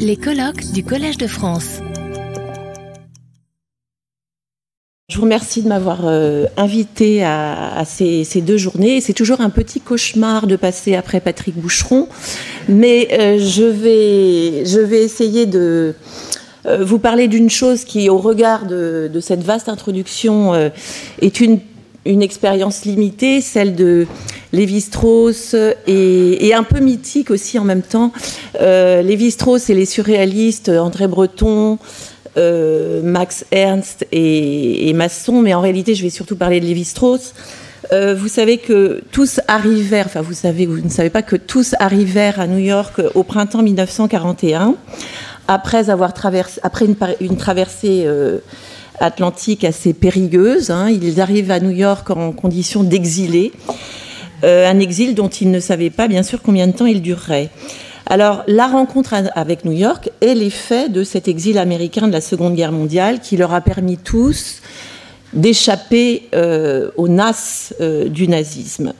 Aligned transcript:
Les 0.00 0.16
colloques 0.16 0.72
du 0.72 0.82
Collège 0.82 1.18
de 1.18 1.28
France. 1.28 1.78
Je 5.08 5.16
vous 5.16 5.22
remercie 5.22 5.62
de 5.62 5.68
m'avoir 5.68 6.00
euh, 6.04 6.46
invité 6.56 7.22
à, 7.22 7.84
ces, 7.86 8.24
deux 8.42 8.56
journées. 8.56 9.00
C'est 9.00 9.12
toujours 9.12 9.40
un 9.40 9.50
petit 9.50 9.80
cauchemar 9.80 10.48
de 10.48 10.56
passer 10.56 10.96
après 10.96 11.20
Patrick 11.20 11.56
Boucheron, 11.56 12.08
mais 12.68 13.08
euh, 13.12 13.38
je, 13.38 13.62
vais, 13.62 14.66
je 14.66 14.80
vais 14.80 15.04
essayer 15.04 15.46
de 15.46 15.94
euh, 16.66 16.84
vous 16.84 16.98
parler 16.98 17.28
d'une 17.28 17.48
chose 17.48 17.84
qui, 17.84 18.10
au 18.10 18.18
regard 18.18 18.66
de, 18.66 19.08
cette 19.20 19.44
vaste 19.44 19.68
introduction, 19.68 20.54
est 21.22 21.40
une, 21.40 21.60
une 22.04 22.22
expérience 22.22 22.84
limitée, 22.84 23.40
celle 23.40 23.76
de 23.76 24.08
Lévi-Strauss 24.52 25.54
et, 25.86 26.54
un 26.54 26.62
peu 26.62 26.80
mythique 26.80 27.30
aussi 27.30 27.58
en 27.58 27.64
même 27.64 27.82
temps. 27.82 28.12
Lévi-Strauss 28.60 29.70
et 29.70 29.74
les 29.74 29.86
surréalistes, 29.86 30.68
André 30.68 31.06
Breton, 31.06 31.78
euh, 32.36 33.00
Max 33.02 33.46
Ernst 33.50 34.06
et, 34.12 34.92
Masson, 34.92 35.40
mais 35.40 35.54
en 35.54 35.62
réalité, 35.62 35.94
je 35.94 36.02
vais 36.02 36.10
surtout 36.10 36.36
parler 36.36 36.60
de 36.60 36.66
Lévi-Strauss. 36.66 37.32
Euh, 37.92 38.14
vous 38.14 38.28
savez 38.28 38.58
que 38.58 39.02
tous 39.10 39.40
arrivèrent, 39.48 40.06
enfin 40.06 40.20
vous 40.20 40.34
savez, 40.34 40.66
vous 40.66 40.80
ne 40.80 40.90
savez 40.90 41.08
pas 41.08 41.22
que 41.22 41.36
tous 41.36 41.74
arrivèrent 41.78 42.38
à 42.40 42.46
New 42.46 42.58
York 42.58 43.00
au 43.14 43.22
printemps 43.22 43.62
1941, 43.62 44.74
après 45.48 45.88
avoir 45.88 46.12
traversé, 46.12 46.60
après 46.62 46.84
une, 47.20 47.36
traversée 47.36 48.02
euh, 48.04 48.38
atlantique 48.98 49.64
assez 49.64 49.94
périlleuse. 49.94 50.70
Hein. 50.70 50.90
ils 50.90 51.20
arrivent 51.22 51.50
à 51.50 51.60
New 51.60 51.70
York 51.70 52.10
en 52.10 52.32
condition 52.32 52.82
d'exilés, 52.82 53.52
un 54.42 54.78
exil 54.78 55.14
dont 55.14 55.28
ils 55.28 55.50
ne 55.50 55.60
savaient 55.60 55.90
pas 55.90 56.08
bien 56.08 56.22
sûr 56.22 56.42
combien 56.42 56.66
de 56.66 56.72
temps 56.72 56.86
il 56.86 57.02
durerait. 57.02 57.50
Alors, 58.08 58.44
la 58.46 58.68
rencontre 58.68 59.14
avec 59.34 59.64
New 59.64 59.72
York 59.72 60.10
est 60.20 60.34
l'effet 60.34 60.88
de 60.88 61.02
cet 61.02 61.26
exil 61.26 61.58
américain 61.58 62.06
de 62.06 62.12
la 62.12 62.20
Seconde 62.20 62.54
Guerre 62.54 62.70
mondiale 62.70 63.20
qui 63.20 63.36
leur 63.36 63.52
a 63.52 63.60
permis 63.60 63.96
tous 63.96 64.62
d'échapper 65.32 66.28
euh, 66.32 66.90
aux 66.96 67.08
nasses 67.08 67.74
euh, 67.80 68.08
du 68.08 68.28
nazisme 68.28 68.92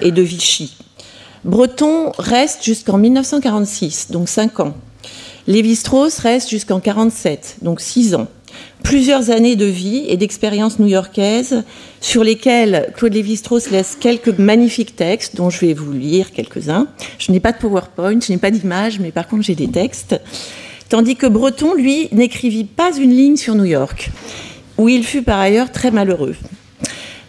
et 0.00 0.10
de 0.10 0.22
Vichy. 0.22 0.76
Breton 1.44 2.12
reste 2.18 2.64
jusqu'en 2.64 2.98
1946, 2.98 4.10
donc 4.10 4.28
5 4.28 4.58
ans. 4.58 4.74
Lévi-Strauss 5.46 6.18
reste 6.18 6.50
jusqu'en 6.50 6.80
47, 6.80 7.58
donc 7.62 7.80
6 7.80 8.16
ans 8.16 8.26
plusieurs 8.82 9.30
années 9.30 9.56
de 9.56 9.64
vie 9.64 10.04
et 10.08 10.16
d'expérience 10.16 10.78
new-yorkaise 10.78 11.64
sur 12.00 12.24
lesquelles 12.24 12.92
Claude 12.96 13.14
Lévi-Strauss 13.14 13.70
laisse 13.70 13.96
quelques 13.98 14.36
magnifiques 14.38 14.96
textes 14.96 15.36
dont 15.36 15.50
je 15.50 15.60
vais 15.60 15.74
vous 15.74 15.92
lire 15.92 16.32
quelques-uns. 16.32 16.88
Je 17.18 17.32
n'ai 17.32 17.40
pas 17.40 17.52
de 17.52 17.58
PowerPoint, 17.58 18.20
je 18.20 18.32
n'ai 18.32 18.38
pas 18.38 18.50
d'image, 18.50 18.98
mais 18.98 19.12
par 19.12 19.28
contre 19.28 19.44
j'ai 19.44 19.54
des 19.54 19.68
textes. 19.68 20.20
Tandis 20.88 21.16
que 21.16 21.26
Breton, 21.26 21.74
lui, 21.74 22.08
n'écrivit 22.12 22.64
pas 22.64 22.94
une 22.96 23.16
ligne 23.16 23.36
sur 23.36 23.54
New 23.54 23.64
York, 23.64 24.10
où 24.76 24.88
il 24.88 25.04
fut 25.04 25.22
par 25.22 25.38
ailleurs 25.38 25.72
très 25.72 25.90
malheureux. 25.90 26.34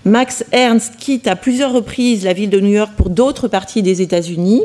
Max 0.05 0.43
Ernst 0.51 0.95
quitte 0.97 1.27
à 1.27 1.37
plusieurs 1.37 1.71
reprises 1.71 2.25
la 2.25 2.33
ville 2.33 2.49
de 2.49 2.59
New 2.59 2.73
York 2.73 2.91
pour 2.97 3.09
d'autres 3.09 3.47
parties 3.47 3.81
des 3.81 4.01
États-Unis 4.01 4.63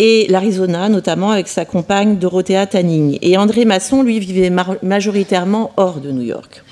et 0.00 0.26
l'Arizona, 0.30 0.88
notamment 0.88 1.30
avec 1.30 1.46
sa 1.46 1.66
compagne 1.66 2.16
Dorothea 2.16 2.66
Tanning. 2.66 3.18
Et 3.20 3.36
André 3.36 3.66
Masson, 3.66 4.02
lui, 4.02 4.18
vivait 4.18 4.50
majoritairement 4.82 5.72
hors 5.76 6.00
de 6.00 6.10
New 6.10 6.22
York. 6.22 6.64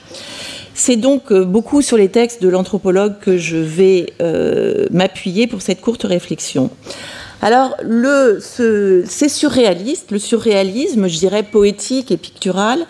C'est 0.72 0.96
donc 0.96 1.30
euh, 1.30 1.44
beaucoup 1.44 1.82
sur 1.82 1.98
les 1.98 2.08
textes 2.08 2.42
de 2.42 2.48
l'anthropologue 2.48 3.18
que 3.20 3.36
je 3.36 3.58
vais 3.58 4.14
euh, 4.22 4.86
m'appuyer 4.90 5.46
pour 5.46 5.60
cette 5.60 5.82
courte 5.82 6.04
réflexion. 6.04 6.70
Alors, 7.42 7.76
c'est 8.40 9.28
surréaliste, 9.28 10.10
le 10.10 10.18
surréalisme, 10.18 11.06
je 11.06 11.18
dirais 11.18 11.42
poétique 11.42 12.10
et 12.10 12.16
pictural, 12.16 12.86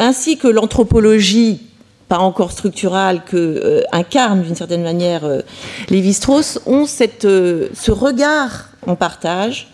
ainsi 0.00 0.36
que 0.36 0.48
l'anthropologie, 0.48 1.60
pas 2.08 2.18
encore 2.18 2.50
structurale, 2.50 3.22
que 3.24 3.36
euh, 3.36 3.82
incarne 3.92 4.42
d'une 4.42 4.56
certaine 4.56 4.82
manière 4.82 5.22
Lévi-Strauss, 5.90 6.60
ont 6.66 6.86
ce 6.86 7.90
regard 7.92 8.70
en 8.86 8.96
partage 8.96 9.68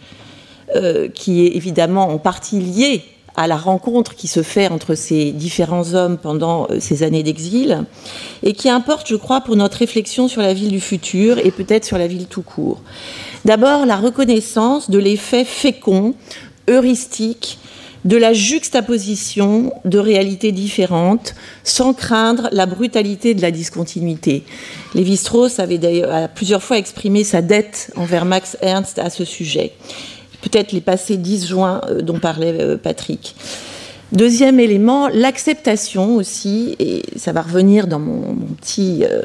euh, 0.74 1.08
qui 1.08 1.44
est 1.44 1.56
évidemment 1.56 2.08
en 2.08 2.18
partie 2.18 2.58
lié 2.58 3.02
à 3.36 3.46
la 3.46 3.56
rencontre 3.56 4.14
qui 4.14 4.28
se 4.28 4.42
fait 4.42 4.68
entre 4.68 4.94
ces 4.94 5.32
différents 5.32 5.94
hommes 5.94 6.18
pendant 6.18 6.66
euh, 6.70 6.80
ces 6.80 7.02
années 7.02 7.22
d'exil, 7.22 7.84
et 8.42 8.52
qui 8.52 8.68
importe, 8.68 9.08
je 9.08 9.16
crois, 9.16 9.40
pour 9.40 9.56
notre 9.56 9.78
réflexion 9.78 10.28
sur 10.28 10.42
la 10.42 10.54
ville 10.54 10.70
du 10.70 10.80
futur 10.80 11.38
et 11.38 11.50
peut-être 11.50 11.84
sur 11.84 11.98
la 11.98 12.06
ville 12.06 12.26
tout 12.26 12.42
court. 12.42 12.80
D'abord, 13.44 13.86
la 13.86 13.96
reconnaissance 13.96 14.90
de 14.90 14.98
l'effet 14.98 15.44
fécond, 15.44 16.14
heuristique, 16.68 17.58
de 18.04 18.16
la 18.16 18.32
juxtaposition 18.32 19.72
de 19.84 19.98
réalités 19.98 20.50
différentes, 20.50 21.34
sans 21.62 21.94
craindre 21.94 22.48
la 22.50 22.66
brutalité 22.66 23.34
de 23.34 23.42
la 23.42 23.52
discontinuité. 23.52 24.42
Lévi-Strauss 24.94 25.60
avait 25.60 25.78
d'ailleurs 25.78 26.28
plusieurs 26.30 26.62
fois 26.64 26.78
exprimé 26.78 27.22
sa 27.22 27.42
dette 27.42 27.92
envers 27.96 28.24
Max 28.24 28.56
Ernst 28.60 28.98
à 28.98 29.08
ce 29.08 29.24
sujet 29.24 29.72
peut-être 30.42 30.72
les 30.72 30.82
passés 30.82 31.16
10 31.16 31.46
juin 31.46 31.80
euh, 31.88 32.02
dont 32.02 32.18
parlait 32.18 32.54
euh, 32.60 32.76
Patrick. 32.76 33.34
Deuxième 34.12 34.60
élément, 34.60 35.08
l'acceptation 35.08 36.16
aussi, 36.16 36.76
et 36.78 37.02
ça 37.16 37.32
va 37.32 37.40
revenir 37.40 37.86
dans 37.86 37.98
mon, 37.98 38.34
petit 38.60 39.04
euh, 39.04 39.22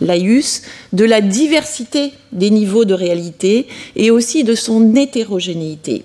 laïus, 0.00 0.62
de 0.92 1.04
la 1.04 1.20
diversité 1.20 2.12
des 2.32 2.50
niveaux 2.50 2.84
de 2.84 2.94
réalité 2.94 3.68
et 3.94 4.10
aussi 4.10 4.42
de 4.42 4.56
son 4.56 4.96
hétérogénéité. 4.96 6.04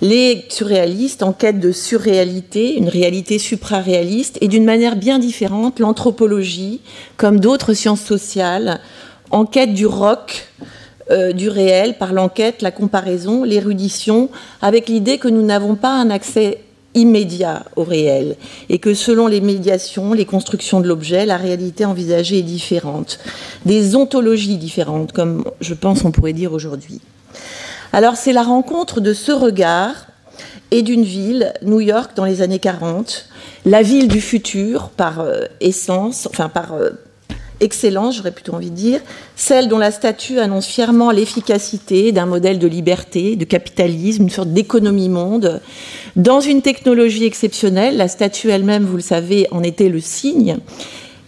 Les 0.00 0.46
surréalistes 0.48 1.22
en 1.22 1.34
quête 1.34 1.60
de 1.60 1.72
surréalité, 1.72 2.74
une 2.76 2.88
réalité 2.88 3.38
supraréaliste, 3.38 4.38
et 4.40 4.48
d'une 4.48 4.64
manière 4.64 4.96
bien 4.96 5.18
différente, 5.18 5.78
l'anthropologie, 5.78 6.80
comme 7.18 7.38
d'autres 7.38 7.74
sciences 7.74 8.02
sociales, 8.02 8.80
en 9.30 9.44
quête 9.44 9.74
du 9.74 9.86
rock, 9.86 10.48
euh, 11.10 11.32
du 11.32 11.48
réel 11.48 11.98
par 11.98 12.12
l'enquête, 12.12 12.62
la 12.62 12.70
comparaison, 12.70 13.44
l'érudition, 13.44 14.28
avec 14.60 14.88
l'idée 14.88 15.18
que 15.18 15.28
nous 15.28 15.42
n'avons 15.42 15.76
pas 15.76 15.92
un 15.92 16.10
accès 16.10 16.58
immédiat 16.94 17.64
au 17.76 17.84
réel 17.84 18.36
et 18.68 18.78
que 18.78 18.94
selon 18.94 19.26
les 19.26 19.40
médiations, 19.40 20.14
les 20.14 20.24
constructions 20.24 20.80
de 20.80 20.88
l'objet, 20.88 21.26
la 21.26 21.36
réalité 21.36 21.84
envisagée 21.84 22.38
est 22.38 22.42
différente. 22.42 23.18
Des 23.66 23.94
ontologies 23.94 24.56
différentes, 24.56 25.12
comme 25.12 25.44
je 25.60 25.74
pense 25.74 26.04
on 26.04 26.10
pourrait 26.10 26.32
dire 26.32 26.52
aujourd'hui. 26.52 27.00
Alors 27.92 28.16
c'est 28.16 28.32
la 28.32 28.42
rencontre 28.42 29.00
de 29.00 29.12
ce 29.12 29.30
regard 29.30 30.06
et 30.70 30.82
d'une 30.82 31.04
ville, 31.04 31.52
New 31.62 31.80
York 31.80 32.12
dans 32.16 32.24
les 32.24 32.42
années 32.42 32.58
40, 32.58 33.28
la 33.64 33.82
ville 33.82 34.08
du 34.08 34.20
futur 34.20 34.88
par 34.88 35.20
euh, 35.20 35.44
essence, 35.60 36.26
enfin 36.30 36.48
par, 36.48 36.74
euh, 36.74 36.90
excellence, 37.60 38.16
j'aurais 38.16 38.32
plutôt 38.32 38.54
envie 38.54 38.70
de 38.70 38.76
dire, 38.76 39.00
celle 39.34 39.68
dont 39.68 39.78
la 39.78 39.90
statue 39.90 40.38
annonce 40.38 40.66
fièrement 40.66 41.10
l'efficacité 41.10 42.12
d'un 42.12 42.26
modèle 42.26 42.58
de 42.58 42.66
liberté, 42.66 43.36
de 43.36 43.44
capitalisme, 43.44 44.24
une 44.24 44.30
sorte 44.30 44.52
d'économie 44.52 45.08
monde. 45.08 45.60
Dans 46.16 46.40
une 46.40 46.62
technologie 46.62 47.24
exceptionnelle, 47.24 47.96
la 47.96 48.08
statue 48.08 48.50
elle-même, 48.50 48.84
vous 48.84 48.96
le 48.96 49.02
savez, 49.02 49.46
en 49.50 49.62
était 49.62 49.88
le 49.88 50.00
signe. 50.00 50.58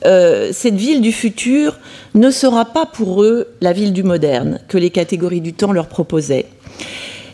Euh, 0.06 0.50
cette 0.52 0.76
ville 0.76 1.00
du 1.00 1.12
futur 1.12 1.78
ne 2.14 2.30
sera 2.30 2.64
pas 2.64 2.86
pour 2.86 3.24
eux 3.24 3.48
la 3.60 3.72
ville 3.72 3.92
du 3.92 4.04
moderne 4.04 4.60
que 4.68 4.78
les 4.78 4.90
catégories 4.90 5.40
du 5.40 5.54
temps 5.54 5.72
leur 5.72 5.88
proposaient. 5.88 6.46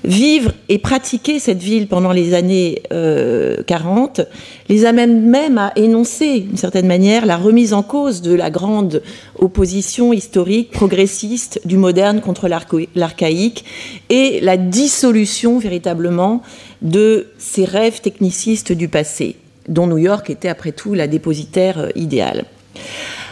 Vivre 0.04 0.52
et 0.68 0.78
pratiquer 0.78 1.38
cette 1.38 1.62
ville 1.62 1.88
pendant 1.88 2.12
les 2.12 2.34
années 2.34 2.82
40 2.90 4.18
euh, 4.18 4.24
les 4.68 4.84
amène 4.84 5.22
même 5.30 5.56
à 5.56 5.72
énoncer, 5.76 6.40
d'une 6.40 6.58
certaine 6.58 6.86
manière, 6.86 7.24
la 7.24 7.38
remise 7.38 7.72
en 7.72 7.82
cause 7.82 8.20
de 8.20 8.34
la 8.34 8.50
grande 8.50 9.02
opposition 9.38 10.12
historique, 10.12 10.72
progressiste, 10.72 11.62
du 11.64 11.78
moderne 11.78 12.20
contre 12.20 12.48
l'archaïque, 12.94 13.64
et 14.10 14.40
la 14.42 14.58
dissolution 14.58 15.58
véritablement 15.58 16.42
de 16.82 17.28
ces 17.38 17.64
rêves 17.64 18.02
technicistes 18.02 18.72
du 18.72 18.88
passé, 18.88 19.36
dont 19.68 19.86
New 19.86 19.98
York 19.98 20.28
était 20.28 20.48
après 20.48 20.72
tout 20.72 20.92
la 20.92 21.06
dépositaire 21.06 21.78
euh, 21.78 21.88
idéale. 21.94 22.44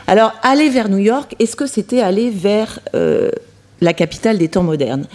Alors, 0.06 0.32
aller 0.42 0.70
vers 0.70 0.88
New 0.88 0.98
York, 0.98 1.34
est-ce 1.38 1.54
que 1.54 1.66
c'était 1.66 2.00
aller 2.00 2.30
vers 2.30 2.80
euh, 2.94 3.30
la 3.82 3.92
capitale 3.92 4.38
des 4.38 4.48
temps 4.48 4.62
modernes. 4.62 5.06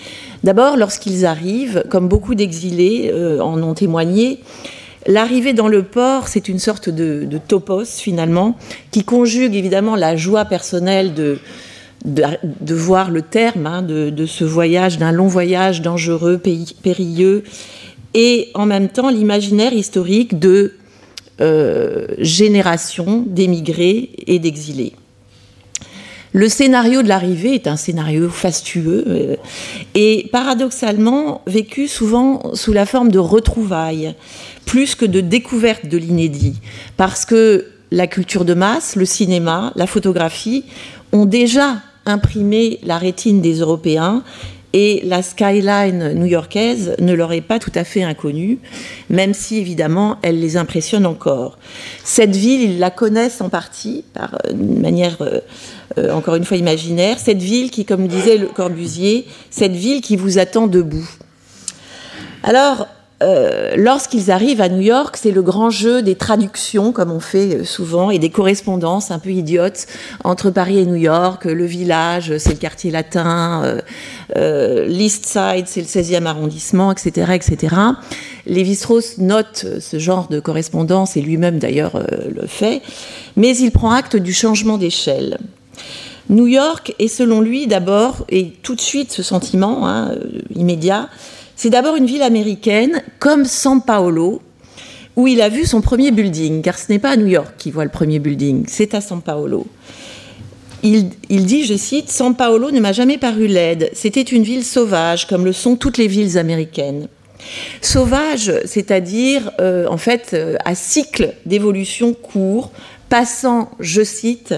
D'abord, 0.44 0.78
lorsqu'ils 0.78 1.25
arrivent, 1.25 1.84
comme 1.90 2.08
beaucoup 2.08 2.36
d'exilés 2.36 3.10
euh, 3.14 3.40
en 3.40 3.64
ont 3.64 3.74
témoigné, 3.74 4.40
l'arrivée 5.08 5.54
dans 5.54 5.69
le 5.69 5.84
port, 5.84 6.28
c'est 6.28 6.50
une 6.50 6.60
sorte 6.60 6.90
de, 6.90 7.28
topos 7.48 7.86
finalement, 7.86 8.56
qui 8.92 9.04
conjugue 9.04 9.56
évidemment 9.56 9.96
la 9.96 10.16
joie 10.16 10.46
personnelle 10.46 11.14
de, 11.14 11.40
de, 12.06 12.75
voir 12.75 13.10
le 13.10 13.22
terme 13.22 13.66
hein, 13.66 13.81
de, 13.81 14.25
ce 14.25 14.44
voyage, 14.44 15.00
d'un 15.00 15.12
long 15.12 15.28
voyage 15.28 15.81
dangereux, 15.81 16.40
périlleux, 16.84 17.44
et 18.13 18.50
en 18.54 18.66
même 18.66 18.90
temps 18.90 19.10
l'imaginaire 19.10 19.74
historique 19.74 20.40
de 20.40 20.74
euh, 21.40 22.08
générations 22.18 23.24
d'émigrés 23.25 24.10
et 24.25 24.40
d'exilés. 24.40 24.94
Le 26.33 26.50
scénario 26.50 27.01
de 27.01 27.07
l'arrivée 27.07 27.56
est 27.56 27.68
un 27.68 27.77
scénario 27.77 28.29
fastueux 28.29 29.06
euh, 29.07 29.35
et 29.95 30.29
paradoxalement 30.31 31.41
vécu 31.47 31.88
souvent 31.88 32.53
sous 32.53 32.74
la 32.74 32.85
forme 32.85 33.12
de 33.12 33.19
retrouvailles, 33.19 34.13
plus 34.65 34.95
que 34.95 35.06
de 35.06 35.21
découverte 35.21 35.88
de 35.88 35.97
l'inédit, 35.97 36.59
parce 36.97 37.25
que 37.25 37.68
la 37.91 38.07
culture 38.07 38.44
de 38.44 38.53
masse, 38.53 38.95
le 38.95 39.06
cinéma, 39.06 39.71
la 39.75 39.88
photographie 39.88 40.65
ont 41.13 41.25
déjà 41.25 41.77
imprimé 42.06 42.79
la 42.83 42.97
rétine 42.97 43.41
des 43.41 43.59
Européens 43.59 44.24
et 44.74 45.01
la 45.06 45.21
skyline 45.21 46.13
new-yorkaise 46.13 46.95
ne 47.00 47.13
leur 47.13 47.31
est 47.31 47.41
pas 47.41 47.57
tout 47.57 47.71
à 47.74 47.83
fait 47.83 48.03
inconnue, 48.03 48.59
même 49.09 49.33
si 49.33 49.57
évidemment 49.57 50.18
elle 50.21 50.39
les 50.39 50.57
impressionne 50.57 51.06
encore. 51.06 51.57
Cette 52.03 52.35
ville, 52.35 52.62
ils 52.62 52.79
la 52.79 52.91
connaissent 52.91 53.39
en 53.41 53.50
partie, 53.50 54.03
par 54.13 54.38
une 54.51 54.81
manière 54.81 55.18
euh, 55.98 56.12
encore 56.12 56.36
une 56.36 56.46
fois 56.46 56.58
imaginaire, 56.58 57.20
cette 57.20 57.42
ville 57.42 57.72
qui, 57.72 57.86
comme 57.86 58.08
disait 58.08 58.38
le 58.38 58.48
Corbusier, 58.48 59.26
cette 59.50 59.74
ville 59.74 60.02
qui 60.02 60.16
vous 60.16 60.40
attend 60.40 60.68
debout. 60.68 61.08
Alors, 62.44 62.88
euh, 63.24 63.74
lorsqu'ils 63.76 64.30
arrivent 64.30 64.62
à 64.62 64.70
New 64.70 64.82
York, 64.82 65.18
c'est 65.20 65.32
le 65.32 65.42
grand 65.42 65.72
jeu 65.72 66.04
des 66.04 66.14
traductions, 66.14 66.92
comme 66.92 67.12
on 67.12 67.20
fait 67.20 67.56
euh, 67.56 67.64
souvent, 67.64 68.12
et 68.12 68.20
des 68.20 68.30
correspondances 68.30 69.10
un 69.10 69.18
peu 69.18 69.32
idiotes 69.32 69.88
entre 70.24 70.52
Paris 70.52 70.78
et 70.78 70.86
New 70.86 70.96
York. 70.96 71.46
Le 71.46 71.66
village, 71.66 72.38
c'est 72.38 72.52
le 72.52 72.58
quartier 72.58 72.92
latin, 72.92 73.80
euh, 74.36 74.86
l'East 74.86 75.26
Side, 75.26 75.66
c'est 75.66 75.82
le 75.82 75.88
16e 75.88 76.26
arrondissement, 76.26 76.92
etc., 76.92 77.32
etc. 77.34 77.76
Lévi-Strauss 78.46 79.18
note 79.18 79.66
ce 79.80 80.00
genre 80.00 80.28
de 80.28 80.40
correspondance, 80.40 81.18
et 81.18 81.22
lui-même 81.22 81.58
d'ailleurs 81.58 82.02
le 82.34 82.48
fait, 82.48 82.82
mais 83.36 83.58
il 83.58 83.72
prend 83.72 83.92
acte 83.92 84.16
du 84.16 84.34
changement 84.34 84.78
d'échelle. 84.78 85.38
New 86.29 86.47
York 86.47 86.94
est 87.00 87.07
selon 87.07 87.41
lui 87.41 87.68
d'abord, 87.68 88.25
et 88.29 88.51
tout 88.63 88.75
de 88.75 88.81
suite 88.81 89.12
ce 89.12 89.24
sentiment 89.24 89.88
hein, 89.88 90.15
immédiat, 90.56 91.09
c'est 91.56 91.69
d'abord 91.69 91.95
une 91.95 92.06
ville 92.06 92.21
américaine 92.21 93.01
comme 93.19 93.45
San 93.45 93.81
Paolo, 93.81 94.41
où 95.15 95.27
il 95.27 95.41
a 95.41 95.50
vu 95.50 95.65
son 95.65 95.81
premier 95.81 96.12
building, 96.12 96.62
car 96.62 96.77
ce 96.77 96.91
n'est 96.91 97.00
pas 97.00 97.12
à 97.12 97.18
New 97.18 97.27
York 97.27 97.56
qu'il 97.57 97.74
voit 97.74 97.85
le 97.85 97.89
premier 97.89 98.19
building, 98.19 98.65
c'est 98.68 98.94
à 98.94 99.01
San 99.01 99.21
Paolo. 99.21 99.65
Il, 100.83 101.09
dit, 101.29 101.65
je 101.65 101.75
cite, 101.75 102.09
San 102.09 102.35
Paolo 102.35 102.71
ne 102.71 102.79
m'a 102.79 102.94
jamais 102.94 103.18
paru 103.18 103.47
laide, 103.47 103.89
c'était 103.94 104.21
une 104.21 104.44
ville 104.44 104.63
sauvage, 104.63 105.27
comme 105.27 105.44
le 105.44 105.53
sont 105.53 105.75
toutes 105.75 105.97
les 105.97 106.07
villes 106.07 106.38
américaines. 106.38 107.07
Sauvage, 107.81 108.53
c'est-à-dire, 108.65 109.51
euh, 109.59 109.88
en 109.88 109.97
fait, 109.97 110.31
euh, 110.33 110.56
à 110.65 110.75
cycle 110.75 111.33
d'évolution 111.45 112.13
court, 112.13 112.71
passant, 113.09 113.71
je 113.79 114.03
cite, 114.03 114.53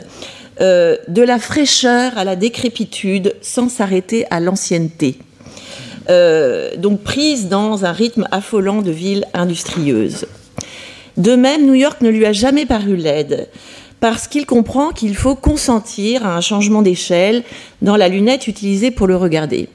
euh, 0.62 0.98
de 1.08 1.22
la 1.22 1.40
fraîcheur 1.40 2.18
à 2.18 2.24
la 2.24 2.36
décrépitude 2.36 3.36
sans 3.42 3.70
s'arrêter 3.70 4.26
à 4.30 4.40
l'ancienneté. 4.40 5.18
Euh, 6.10 6.76
donc 6.76 7.02
prise 7.02 7.48
dans 7.50 7.86
un 7.86 7.92
rythme 7.92 8.28
affolant 8.32 8.82
de 8.82 8.92
ville 8.92 9.26
industrieuse. 9.34 10.26
De 11.18 11.36
même, 11.36 11.66
New 11.66 11.76
York 11.76 12.02
ne 12.02 12.10
lui 12.10 12.26
a 12.26 12.34
jamais 12.34 12.66
paru 12.66 12.96
laide, 12.96 13.48
parce 14.00 14.28
qu'il 14.28 14.46
comprend 14.46 14.90
qu'il 14.90 15.16
faut 15.16 15.36
consentir 15.36 16.26
à 16.26 16.36
un 16.36 16.42
changement 16.42 16.82
d'échelle 16.82 17.44
dans 17.82 17.96
la 17.96 18.08
lunette 18.08 18.48
utilisée 18.48 18.92
pour 18.92 19.06
le 19.06 19.16
regarder. 19.16 19.70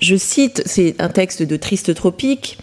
Je 0.00 0.16
cite, 0.16 0.62
c'est 0.66 1.00
un 1.00 1.08
texte 1.08 1.42
de 1.42 1.56
Triste 1.56 1.94
Tropique, 1.94 2.58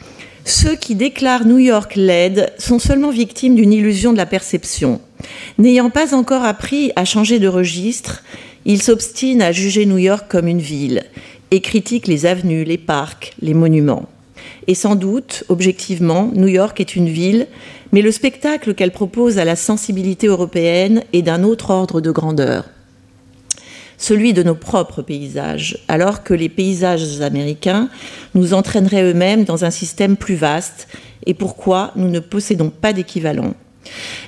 ceux 0.47 0.75
qui 0.75 0.95
déclarent 0.95 1.45
New 1.45 1.57
York 1.57 1.95
laide 1.95 2.53
sont 2.57 2.79
seulement 2.79 3.11
victimes 3.11 3.55
d'une 3.55 3.73
illusion 3.73 4.13
de 4.13 4.17
la 4.17 4.25
perception. 4.25 5.01
N'ayant 5.57 5.89
pas 5.89 6.15
encore 6.15 6.44
appris 6.44 6.91
à 6.95 7.05
changer 7.05 7.39
de 7.39 7.47
registre, 7.47 8.23
ils 8.65 8.81
s'obstinent 8.81 9.41
à 9.41 9.51
juger 9.51 9.85
New 9.85 9.97
York 9.97 10.25
comme 10.29 10.47
une 10.47 10.61
ville 10.61 11.03
et 11.51 11.61
critique 11.61 12.07
les 12.07 12.25
avenues, 12.25 12.63
les 12.63 12.77
parcs, 12.77 13.33
les 13.41 13.53
monuments. 13.53 14.07
Et 14.67 14.75
sans 14.75 14.95
doute, 14.95 15.44
objectivement, 15.49 16.29
New 16.33 16.47
York 16.47 16.79
est 16.79 16.95
une 16.95 17.09
ville, 17.09 17.47
mais 17.91 18.01
le 18.01 18.11
spectacle 18.11 18.73
qu'elle 18.73 18.91
propose 18.91 19.39
à 19.39 19.45
la 19.45 19.55
sensibilité 19.55 20.27
européenne 20.27 21.03
est 21.13 21.21
d'un 21.21 21.44
autre 21.44 21.71
ordre 21.71 22.01
de 22.01 22.11
grandeur, 22.11 22.65
celui 23.97 24.33
de 24.33 24.44
nos 24.44 24.55
propres 24.55 25.01
paysages, 25.01 25.79
alors 25.88 26.23
que 26.23 26.33
les 26.33 26.49
paysages 26.49 27.21
américains 27.21 27.89
nous 28.35 28.53
entraîneraient 28.53 29.03
eux-mêmes 29.03 29.44
dans 29.44 29.65
un 29.65 29.71
système 29.71 30.17
plus 30.17 30.35
vaste, 30.35 30.88
et 31.25 31.33
pourquoi 31.33 31.91
nous 31.95 32.07
ne 32.07 32.19
possédons 32.19 32.69
pas 32.69 32.94
d'équivalent. 32.94 33.53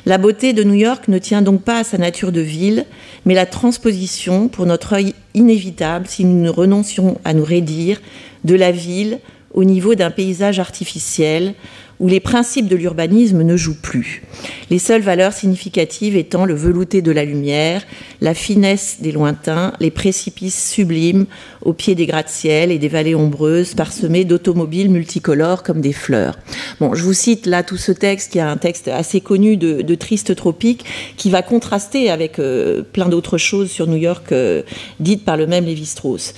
La 0.05 0.17
beauté 0.17 0.53
de 0.53 0.63
New 0.63 0.73
York 0.73 1.07
ne 1.07 1.17
tient 1.17 1.41
donc 1.41 1.61
pas 1.61 1.79
à 1.79 1.83
sa 1.83 1.97
nature 1.97 2.31
de 2.31 2.41
ville, 2.41 2.85
mais 3.25 3.33
la 3.33 3.45
transposition, 3.45 4.47
pour 4.47 4.65
notre 4.65 4.93
œil 4.93 5.13
inévitable, 5.33 6.07
si 6.07 6.25
nous 6.25 6.41
ne 6.41 6.49
renoncions 6.49 7.19
à 7.23 7.33
nous 7.33 7.43
raidir, 7.43 8.01
de 8.43 8.55
la 8.55 8.71
ville 8.71 9.19
au 9.53 9.63
niveau 9.63 9.95
d'un 9.95 10.11
paysage 10.11 10.59
artificiel, 10.59 11.53
où 11.99 12.07
les 12.07 12.19
principes 12.19 12.67
de 12.67 12.75
l'urbanisme 12.75 13.43
ne 13.43 13.57
jouent 13.57 13.81
plus. 13.81 14.23
Les 14.69 14.79
seules 14.79 15.01
valeurs 15.01 15.33
significatives 15.33 16.15
étant 16.15 16.45
le 16.45 16.53
velouté 16.53 17.01
de 17.01 17.11
la 17.11 17.25
lumière, 17.25 17.83
la 18.21 18.33
finesse 18.33 18.97
des 19.01 19.11
lointains, 19.11 19.73
les 19.79 19.91
précipices 19.91 20.71
sublimes 20.71 21.25
au 21.61 21.73
pied 21.73 21.95
des 21.95 22.05
gratte-ciels 22.05 22.71
et 22.71 22.79
des 22.79 22.87
vallées 22.87 23.15
ombreuses 23.15 23.73
parsemées 23.73 24.23
d'automobiles 24.23 24.89
multicolores 24.89 25.63
comme 25.63 25.81
des 25.81 25.91
fleurs. 25.91 26.37
Bon, 26.79 26.93
je 26.93 27.03
vous 27.03 27.13
cite 27.13 27.45
là 27.45 27.63
tout 27.63 27.77
ce 27.77 27.91
texte 27.91 28.31
qui 28.31 28.37
est 28.37 28.41
un 28.41 28.57
texte 28.57 28.87
assez 28.87 29.19
connu 29.19 29.57
de, 29.57 29.95
Triste 29.99 30.33
Tropique 30.35 30.85
qui 31.17 31.29
va 31.29 31.41
contraster 31.41 32.09
avec 32.09 32.39
euh, 32.39 32.83
plein 32.83 33.09
d'autres 33.09 33.37
choses 33.37 33.69
sur 33.69 33.85
New 33.87 33.97
York 33.97 34.31
euh, 34.31 34.61
dites 35.01 35.25
par 35.25 35.35
le 35.35 35.45
même 35.45 35.65
Lévi-Strauss. 35.65 36.33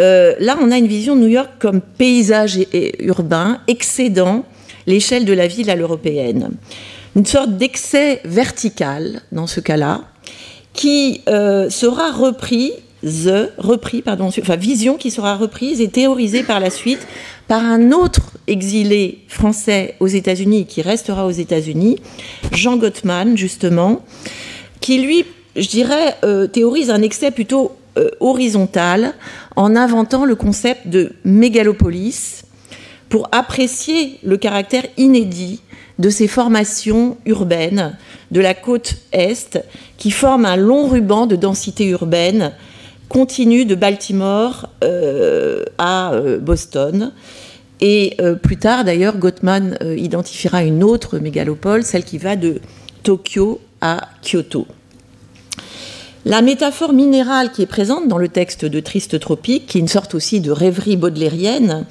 Euh, 0.00 0.34
là, 0.40 0.58
on 0.60 0.72
a 0.72 0.78
une 0.78 0.88
vision 0.88 1.14
de 1.14 1.20
New 1.20 1.28
York 1.28 1.50
comme 1.60 1.80
paysage 1.80 2.58
urbain 2.98 3.60
excédant 3.68 4.44
l'échelle 4.88 5.24
de 5.24 5.32
la 5.32 5.46
ville 5.46 5.70
à 5.70 5.76
l'européenne. 5.76 6.50
Une 7.14 7.26
sorte 7.26 7.56
d'excès 7.56 8.20
vertical, 8.24 9.22
dans 9.30 9.46
ce 9.46 9.60
cas-là, 9.60 10.02
qui 10.72 11.20
euh, 11.28 11.70
sera 11.70 12.10
repris, 12.10 12.72
repris, 13.58 14.02
pardon, 14.02 14.26
enfin 14.26 14.56
vision 14.56 14.96
qui 14.96 15.10
sera 15.10 15.36
reprise 15.36 15.80
et 15.80 15.88
théorisée 15.88 16.42
par 16.42 16.58
la 16.58 16.70
suite 16.70 17.06
par 17.46 17.64
un 17.64 17.92
autre 17.92 18.32
exilé 18.46 19.20
français 19.28 19.94
aux 20.00 20.06
États-Unis 20.06 20.66
qui 20.66 20.82
restera 20.82 21.26
aux 21.26 21.30
États-Unis, 21.30 21.98
Jean 22.52 22.76
Gottman 22.76 23.36
justement, 23.36 24.04
qui 24.80 25.00
lui, 25.00 25.24
je 25.56 25.68
dirais, 25.68 26.16
euh, 26.24 26.46
théorise 26.46 26.90
un 26.90 27.02
excès 27.02 27.30
plutôt 27.30 27.72
euh, 27.96 28.10
horizontal 28.20 29.14
en 29.56 29.74
inventant 29.76 30.24
le 30.24 30.34
concept 30.34 30.88
de 30.88 31.12
mégalopolis 31.24 32.44
pour 33.08 33.28
apprécier 33.32 34.18
le 34.22 34.36
caractère 34.36 34.84
inédit 34.96 35.60
de 35.98 36.10
ces 36.10 36.28
formations 36.28 37.16
urbaines 37.26 37.96
de 38.30 38.40
la 38.40 38.54
côte 38.54 38.96
Est 39.12 39.58
qui 39.96 40.10
forment 40.10 40.46
un 40.46 40.56
long 40.56 40.88
ruban 40.88 41.26
de 41.26 41.36
densité 41.36 41.86
urbaine 41.86 42.52
continue 43.08 43.64
de 43.64 43.74
Baltimore 43.74 44.68
euh, 44.84 45.64
à 45.78 46.12
euh, 46.12 46.38
Boston. 46.38 47.12
Et 47.80 48.16
euh, 48.20 48.34
plus 48.34 48.58
tard, 48.58 48.84
d'ailleurs, 48.84 49.16
Gottman 49.16 49.78
identifiera 49.96 50.62
une 50.62 50.84
autre 50.84 51.18
mégalopole, 51.18 51.84
celle 51.84 52.04
qui 52.04 52.18
va 52.18 52.36
de 52.36 52.60
Tokyo 53.02 53.60
à 53.80 54.08
Kyoto. 54.22 54.66
La 56.24 56.42
métaphore 56.42 56.92
minérale 56.92 57.52
qui 57.52 57.62
est 57.62 57.66
présente 57.66 58.08
dans 58.08 58.18
le 58.18 58.28
texte 58.28 58.64
de 58.64 58.80
Triste 58.80 59.20
Tropique, 59.20 59.66
qui 59.66 59.78
est 59.78 59.80
une 59.80 59.88
sorte 59.88 60.16
aussi 60.16 60.40
de 60.40 60.50
rêverie 60.50 60.96
baudelairienne, 60.96 61.86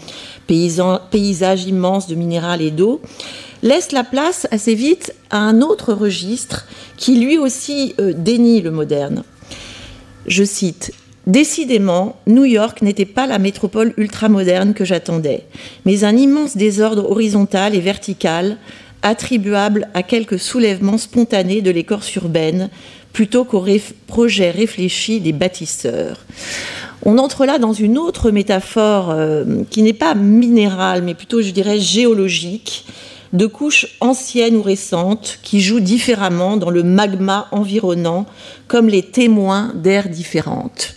paysage 0.47 1.65
immense 1.65 2.07
de 2.07 2.15
minéral 2.15 2.61
et 2.61 2.71
d'eau, 2.71 3.01
laisse 3.63 3.93
la 3.93 4.03
place 4.03 4.45
assez 4.51 4.75
vite 4.75 5.15
à 5.29 5.37
un 5.37 5.61
autre 5.61 5.93
registre 5.93 6.67
qui 6.97 7.15
lui 7.19 7.37
aussi 7.37 7.95
euh, 7.99 8.13
dénie 8.15 8.61
le 8.61 8.71
moderne. 8.71 9.23
Je 10.27 10.43
cite 10.43 10.93
Décidément, 11.25 12.17
New 12.25 12.45
York 12.45 12.81
n'était 12.81 13.05
pas 13.05 13.27
la 13.27 13.39
métropole 13.39 13.93
ultramoderne 13.97 14.73
que 14.73 14.85
j'attendais, 14.85 15.43
mais 15.85 16.03
un 16.03 16.15
immense 16.15 16.55
désordre 16.55 17.09
horizontal 17.09 17.75
et 17.75 17.81
vertical 17.81 18.57
attribuable 19.01 19.87
à 19.93 20.03
quelques 20.03 20.39
soulèvements 20.39 20.97
spontanés 20.97 21.61
de 21.61 21.71
l'écorce 21.71 22.15
urbaine 22.15 22.69
plutôt 23.13 23.45
qu'au 23.45 23.65
projet 24.07 24.51
réfléchi 24.51 25.19
des 25.19 25.33
bâtisseurs. 25.33 26.25
On 27.03 27.17
entre 27.17 27.45
là 27.45 27.57
dans 27.57 27.73
une 27.73 27.97
autre 27.97 28.31
métaphore 28.31 29.11
euh, 29.11 29.63
qui 29.69 29.81
n'est 29.81 29.93
pas 29.93 30.15
minérale, 30.15 31.03
mais 31.03 31.13
plutôt, 31.13 31.41
je 31.41 31.51
dirais, 31.51 31.79
géologique, 31.79 32.85
de 33.33 33.45
couches 33.45 33.97
anciennes 33.99 34.55
ou 34.55 34.61
récentes 34.61 35.39
qui 35.43 35.61
jouent 35.61 35.79
différemment 35.79 36.57
dans 36.57 36.69
le 36.69 36.83
magma 36.83 37.47
environnant, 37.51 38.25
comme 38.67 38.87
les 38.87 39.03
témoins 39.03 39.73
d'aires 39.75 40.09
différentes. 40.09 40.95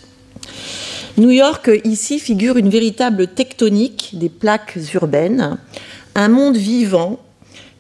New 1.19 1.31
York, 1.31 1.71
ici, 1.85 2.19
figure 2.19 2.57
une 2.57 2.71
véritable 2.71 3.27
tectonique 3.27 4.11
des 4.15 4.29
plaques 4.29 4.79
urbaines, 4.95 5.59
un 6.15 6.29
monde 6.29 6.57
vivant, 6.57 7.19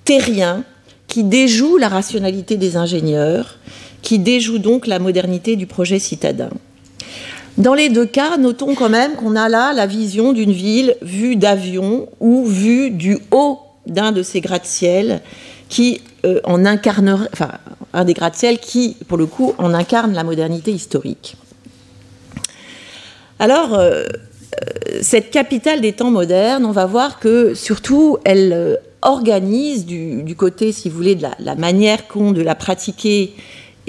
terrien, 0.04 0.64
qui 1.06 1.24
déjoue 1.24 1.76
la 1.76 1.88
rationalité 1.88 2.56
des 2.56 2.76
ingénieurs, 2.76 3.58
qui 4.02 4.18
déjoue 4.18 4.58
donc 4.58 4.86
la 4.86 4.98
modernité 4.98 5.56
du 5.56 5.66
projet 5.66 5.98
citadin. 5.98 6.50
Dans 7.58 7.74
les 7.74 7.88
deux 7.88 8.06
cas, 8.06 8.36
notons 8.36 8.74
quand 8.74 8.88
même 8.88 9.16
qu'on 9.16 9.36
a 9.36 9.48
là 9.48 9.72
la 9.72 9.86
vision 9.86 10.32
d'une 10.32 10.52
ville 10.52 10.96
vue 11.02 11.36
d'avion 11.36 12.08
ou 12.20 12.46
vue 12.46 12.90
du 12.90 13.18
haut 13.32 13.58
d'un 13.86 14.12
de 14.12 14.22
ces 14.22 14.40
gratte-ciel 14.40 15.20
qui 15.68 16.00
euh, 16.24 16.40
en 16.44 16.64
incarnerait, 16.64 17.28
enfin, 17.32 17.50
un 17.92 18.04
des 18.04 18.14
gratte-ciel 18.14 18.58
qui, 18.58 18.96
pour 19.08 19.18
le 19.18 19.26
coup, 19.26 19.54
en 19.58 19.74
incarne 19.74 20.12
la 20.12 20.24
modernité 20.24 20.70
historique. 20.70 21.36
Alors, 23.38 23.74
euh, 23.74 24.04
euh, 24.04 24.98
cette 25.00 25.30
capitale 25.30 25.80
des 25.80 25.92
temps 25.92 26.10
modernes, 26.10 26.64
on 26.64 26.72
va 26.72 26.86
voir 26.86 27.18
que 27.18 27.54
surtout, 27.54 28.18
elle 28.24 28.78
organise 29.02 29.86
du, 29.86 30.34
côté, 30.36 30.72
si 30.72 30.88
vous 30.88 30.96
voulez, 30.96 31.14
de 31.14 31.26
la, 31.38 31.54
manière 31.54 32.06
qu'ont 32.06 32.32
de 32.32 32.42
la 32.42 32.54
pratiquer 32.54 33.32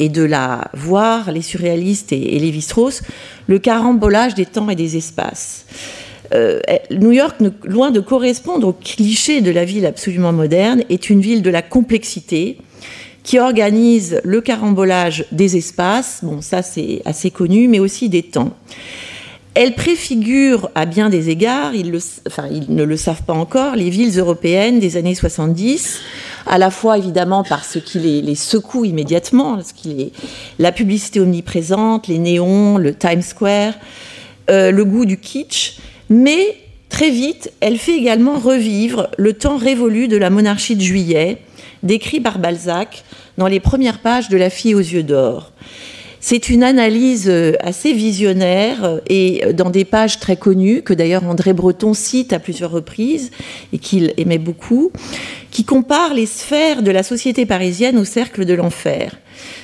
et 0.01 0.09
de 0.09 0.23
la 0.23 0.71
voir, 0.73 1.31
les 1.31 1.43
surréalistes 1.43 2.11
et, 2.11 2.35
et 2.35 2.39
les 2.39 2.59
Strauss, 2.59 3.03
le 3.47 3.59
carambolage 3.59 4.33
des 4.33 4.47
temps 4.47 4.69
et 4.69 4.75
des 4.75 4.97
espaces. 4.97 5.65
Euh, 6.33 6.59
New 6.89 7.11
York, 7.11 7.35
loin 7.65 7.91
de 7.91 7.99
correspondre 7.99 8.67
au 8.69 8.73
cliché 8.73 9.41
de 9.41 9.51
la 9.51 9.63
ville 9.63 9.85
absolument 9.85 10.33
moderne, 10.33 10.83
est 10.89 11.11
une 11.11 11.21
ville 11.21 11.43
de 11.43 11.51
la 11.51 11.61
complexité 11.61 12.57
qui 13.23 13.37
organise 13.37 14.19
le 14.23 14.41
carambolage 14.41 15.25
des 15.31 15.55
espaces, 15.55 16.21
bon 16.23 16.41
ça 16.41 16.63
c'est 16.63 17.03
assez 17.05 17.29
connu, 17.29 17.67
mais 17.67 17.79
aussi 17.79 18.09
des 18.09 18.23
temps. 18.23 18.55
Elle 19.53 19.75
préfigure 19.75 20.69
à 20.75 20.85
bien 20.85 21.09
des 21.09 21.29
égards, 21.29 21.75
ils, 21.75 21.91
ne 21.91 22.83
le 22.83 22.97
savent 22.97 23.23
pas 23.23 23.33
encore, 23.33 23.75
les 23.75 23.89
villes 23.89 24.17
européennes 24.17 24.79
des 24.79 24.95
années 24.95 25.13
70, 25.13 25.99
à 26.47 26.57
la 26.57 26.71
fois 26.71 26.97
évidemment 26.97 27.43
par 27.43 27.65
ce 27.65 27.77
qui 27.77 27.99
les, 27.99 28.35
secoue 28.35 28.85
immédiatement, 28.85 29.59
la 30.57 30.71
publicité 30.71 31.19
omniprésente, 31.19 32.07
les 32.07 32.17
néons, 32.17 32.77
le 32.77 32.95
Times 32.95 33.21
Square, 33.21 33.73
euh, 34.49 34.71
le 34.71 34.85
goût 34.85 35.05
du 35.05 35.17
kitsch, 35.17 35.79
mais 36.09 36.55
très 36.87 37.09
vite, 37.09 37.51
elle 37.59 37.77
fait 37.77 37.97
également 37.97 38.39
revivre 38.39 39.09
le 39.17 39.33
temps 39.33 39.57
révolu 39.57 40.07
de 40.07 40.15
la 40.15 40.29
monarchie 40.29 40.77
de 40.77 40.81
juillet, 40.81 41.39
décrit 41.83 42.21
par 42.21 42.39
Balzac 42.39 43.03
dans 43.37 43.47
les 43.47 43.59
premières 43.59 43.99
pages 43.99 44.29
de 44.29 44.37
La 44.37 44.49
fille 44.49 44.75
aux 44.75 44.79
yeux 44.79 45.03
d'or. 45.03 45.51
C'est 46.23 46.49
une 46.49 46.61
analyse 46.61 47.27
euh, 47.27 47.53
assez 47.61 47.93
visionnaire 47.93 48.83
euh, 48.83 48.99
et 49.07 49.43
euh, 49.43 49.53
dans 49.53 49.71
des 49.71 49.85
pages 49.85 50.19
très 50.19 50.37
connues, 50.37 50.83
que 50.83 50.93
d'ailleurs 50.93 51.23
André 51.27 51.51
Breton 51.51 51.95
cite 51.95 52.31
à 52.31 52.37
plusieurs 52.37 52.69
reprises 52.69 53.31
et 53.73 53.79
qu'il 53.79 54.13
aimait 54.17 54.37
beaucoup, 54.37 54.91
qui 55.49 55.65
compare 55.65 56.13
les 56.13 56.27
sphères 56.27 56.83
de 56.83 56.91
la 56.91 57.01
société 57.01 57.47
parisienne 57.47 57.97
au 57.97 58.05
cercle 58.05 58.45
de 58.45 58.53
l'enfer. 58.53 59.17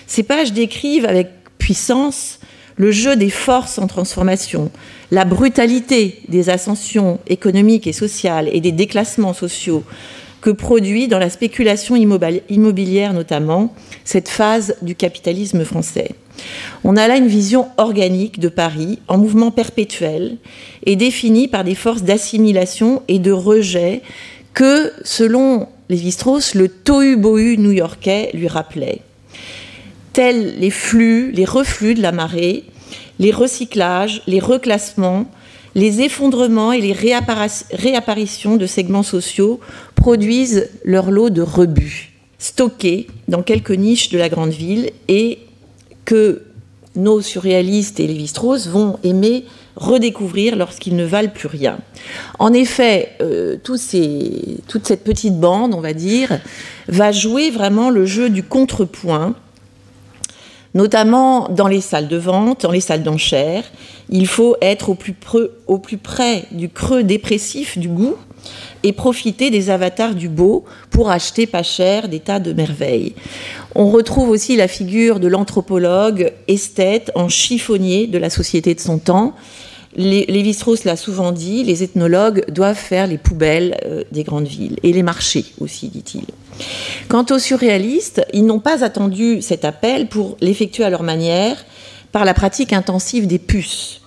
Ces 0.07 0.23
pages 0.23 0.51
décrivent 0.51 1.05
avec 1.05 1.29
puissance 1.59 2.39
le 2.75 2.91
jeu 2.91 3.15
des 3.15 3.29
forces 3.29 3.77
en 3.77 3.85
transformation, 3.85 4.71
la 5.11 5.25
brutalité 5.25 6.21
des 6.27 6.49
ascensions 6.49 7.19
économiques 7.27 7.85
et 7.85 7.93
sociales 7.93 8.49
et 8.51 8.61
des 8.61 8.71
déclassements 8.71 9.33
sociaux 9.33 9.83
que 10.41 10.49
produit 10.49 11.07
dans 11.07 11.19
la 11.19 11.29
spéculation 11.29 11.95
immobilière 11.95 13.13
notamment 13.13 13.75
cette 14.03 14.29
phase 14.29 14.75
du 14.81 14.95
capitalisme 14.95 15.63
français. 15.63 16.15
On 16.83 16.95
a 16.95 17.07
là 17.07 17.17
une 17.17 17.27
vision 17.27 17.67
organique 17.77 18.39
de 18.39 18.49
Paris 18.49 18.99
en 19.07 19.17
mouvement 19.17 19.51
perpétuel 19.51 20.37
et 20.85 20.95
définie 20.95 21.47
par 21.47 21.63
des 21.63 21.75
forces 21.75 22.03
d'assimilation 22.03 23.01
et 23.07 23.19
de 23.19 23.31
rejet 23.31 24.01
que, 24.53 24.91
selon 25.03 25.67
Lévi-Strauss, 25.89 26.55
le 26.55 26.67
tohu-bohu 26.67 27.57
new-yorkais 27.57 28.31
lui 28.33 28.47
rappelait. 28.47 29.01
Tels 30.13 30.59
les 30.59 30.71
flux, 30.71 31.31
les 31.31 31.45
reflux 31.45 31.93
de 31.93 32.01
la 32.01 32.11
marée, 32.11 32.63
les 33.19 33.31
recyclages, 33.31 34.21
les 34.27 34.39
reclassements, 34.39 35.25
les 35.75 36.01
effondrements 36.01 36.71
et 36.71 36.81
les 36.81 36.93
réapparitions 36.93 38.55
de 38.55 38.65
segments 38.65 39.03
sociaux 39.03 39.59
produisent 39.95 40.69
leur 40.83 41.11
lot 41.11 41.29
de 41.29 41.41
rebuts, 41.41 42.13
stockés 42.39 43.07
dans 43.27 43.43
quelques 43.43 43.71
niches 43.71 44.09
de 44.09 44.17
la 44.17 44.29
grande 44.29 44.51
ville 44.51 44.89
et 45.07 45.39
que 46.07 46.41
nos 46.95 47.21
surréalistes 47.21 47.99
et 47.99 48.07
Lévi-Strauss 48.07 48.69
vont 48.69 48.97
aimer 49.03 49.45
redécouvrir 49.75 50.55
lorsqu'ils 50.55 50.95
ne 50.95 51.05
valent 51.05 51.29
plus 51.29 51.49
rien. 51.49 51.77
En 52.39 52.53
effet, 52.53 53.11
euh, 53.21 53.57
toute 53.61 53.77
cette 54.87 55.03
petite 55.03 55.37
bande, 55.39 55.75
on 55.75 55.81
va 55.81 55.93
dire, 55.93 56.39
va 56.87 57.11
jouer 57.11 57.51
vraiment 57.51 57.91
le 57.91 58.05
jeu 58.05 58.29
du 58.29 58.41
contrepoint 58.41 59.35
notamment 60.73 61.49
dans 61.49 61.67
les 61.67 61.81
salles 61.81 62.07
de 62.07 62.17
vente, 62.17 62.61
dans 62.61 62.71
les 62.71 62.81
salles 62.81 63.01
d'enchères. 63.01 63.63
Il 64.09 64.27
faut 64.27 64.55
être 64.61 64.89
au 64.89 64.95
plus, 64.95 65.15
au 65.65 65.79
plus 65.79 65.97
près 65.97 66.45
du 66.51 66.69
creux 66.69 67.03
dépressif 67.03 67.79
du 67.79 67.87
goût 67.87 68.15
et 68.83 68.93
profiter 68.93 69.49
des 69.49 69.69
avatars 69.69 70.15
du 70.15 70.29
beau 70.29 70.65
pour 70.89 71.09
acheter 71.09 71.47
pas 71.47 71.63
cher 71.63 72.07
des 72.07 72.19
tas 72.19 72.39
de 72.39 72.53
merveilles. 72.53 73.13
On 73.75 73.89
retrouve 73.89 74.29
aussi 74.29 74.55
la 74.55 74.67
figure 74.67 75.19
de 75.19 75.27
l'anthropologue 75.27 76.31
esthète 76.47 77.11
en 77.15 77.29
chiffonnier 77.29 78.07
de 78.07 78.17
la 78.17 78.29
société 78.29 78.73
de 78.73 78.79
son 78.79 78.97
temps. 78.97 79.33
Lévi-Strauss 79.95 80.83
l'a 80.83 80.95
souvent 80.95 81.31
dit, 81.31 81.63
les 81.63 81.81
ethnologues 81.81 82.45
doivent 82.51 82.77
faire 82.77 83.07
les 83.07 83.17
poubelles 83.17 83.77
euh, 83.85 84.03
des 84.11 84.23
grandes 84.23 84.47
villes 84.47 84.77
et 84.83 84.93
les 84.93 85.01
marchés 85.01 85.45
aussi, 85.59 85.87
dit-il. 85.87 86.25
Quant 87.07 87.25
aux 87.31 87.39
surréalistes, 87.39 88.25
ils 88.33 88.45
n'ont 88.45 88.59
pas 88.59 88.83
attendu 88.83 89.41
cet 89.41 89.65
appel 89.65 90.07
pour 90.07 90.37
l'effectuer 90.39 90.83
à 90.83 90.89
leur 90.89 91.03
manière 91.03 91.57
par 92.11 92.25
la 92.25 92.33
pratique 92.33 92.73
intensive 92.73 93.27
des 93.27 93.39
puces, 93.39 94.01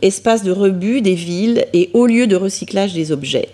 espace 0.00 0.42
de 0.42 0.50
rebut 0.50 1.02
des 1.02 1.14
villes 1.14 1.66
et 1.72 1.90
haut 1.92 2.06
lieu 2.06 2.26
de 2.26 2.36
recyclage 2.36 2.92
des 2.92 3.12
objets. 3.12 3.48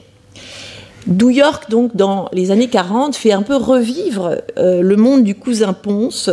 New 1.07 1.31
York, 1.31 1.71
donc, 1.71 1.97
dans 1.97 2.29
les 2.33 2.51
années 2.51 2.69
40, 2.69 3.17
fait 3.17 3.33
un 3.33 3.43
peu 3.43 3.57
revivre 3.57 4.37
euh, 4.59 4.83
le 4.83 4.97
monde 4.97 5.25
du 5.25 5.35
cousin 5.35 5.73
Ponce, 5.73 6.31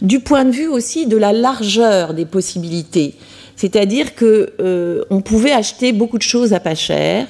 du 0.00 0.20
point 0.20 0.44
de 0.44 0.50
vue 0.50 0.68
aussi 0.68 1.06
de 1.06 1.16
la 1.16 1.32
largeur 1.32 2.14
des 2.14 2.24
possibilités. 2.24 3.14
C'est-à-dire 3.56 4.14
qu'on 4.14 4.46
euh, 4.60 5.20
pouvait 5.24 5.52
acheter 5.52 5.92
beaucoup 5.92 6.18
de 6.18 6.22
choses 6.22 6.52
à 6.52 6.60
pas 6.60 6.74
cher, 6.74 7.26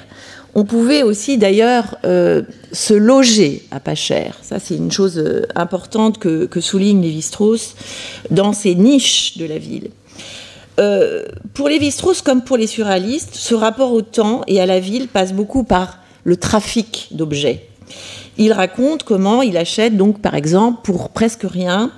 on 0.55 0.65
pouvait 0.65 1.03
aussi 1.03 1.37
d'ailleurs 1.37 1.97
euh, 2.05 2.41
se 2.71 2.93
loger 2.93 3.63
à 3.71 3.79
pas 3.79 3.95
cher. 3.95 4.37
Ça, 4.41 4.59
c'est 4.59 4.75
une 4.75 4.91
chose 4.91 5.23
importante 5.55 6.17
que, 6.17 6.59
souligne 6.59 7.01
Lévi-Strauss 7.01 7.75
dans 8.31 8.53
ces 8.53 8.75
niches 8.75 9.37
de 9.37 9.45
la 9.45 9.57
ville. 9.57 9.89
Pour 11.53 11.69
Lévi-Strauss, 11.69 12.21
comme 12.21 12.43
pour 12.43 12.57
les 12.57 12.67
surréalistes, 12.67 13.33
ce 13.33 13.55
rapport 13.55 13.93
au 13.93 14.01
temps 14.01 14.41
et 14.47 14.61
à 14.61 14.67
la 14.67 14.79
ville 14.79 15.07
passe 15.07 15.33
beaucoup 15.33 15.63
par 15.63 15.99
le 16.27 16.35
trafic 16.35 17.07
d'objets. 17.11 17.61
Il 18.37 18.51
raconte 18.51 19.03
comment 19.03 19.41
il 19.41 19.55
achète 19.55 19.95
donc, 19.95 20.21
par 20.21 20.35
exemple, 20.35 20.79
pour 20.83 21.09
presque 21.09 21.45
rien, 21.49 21.89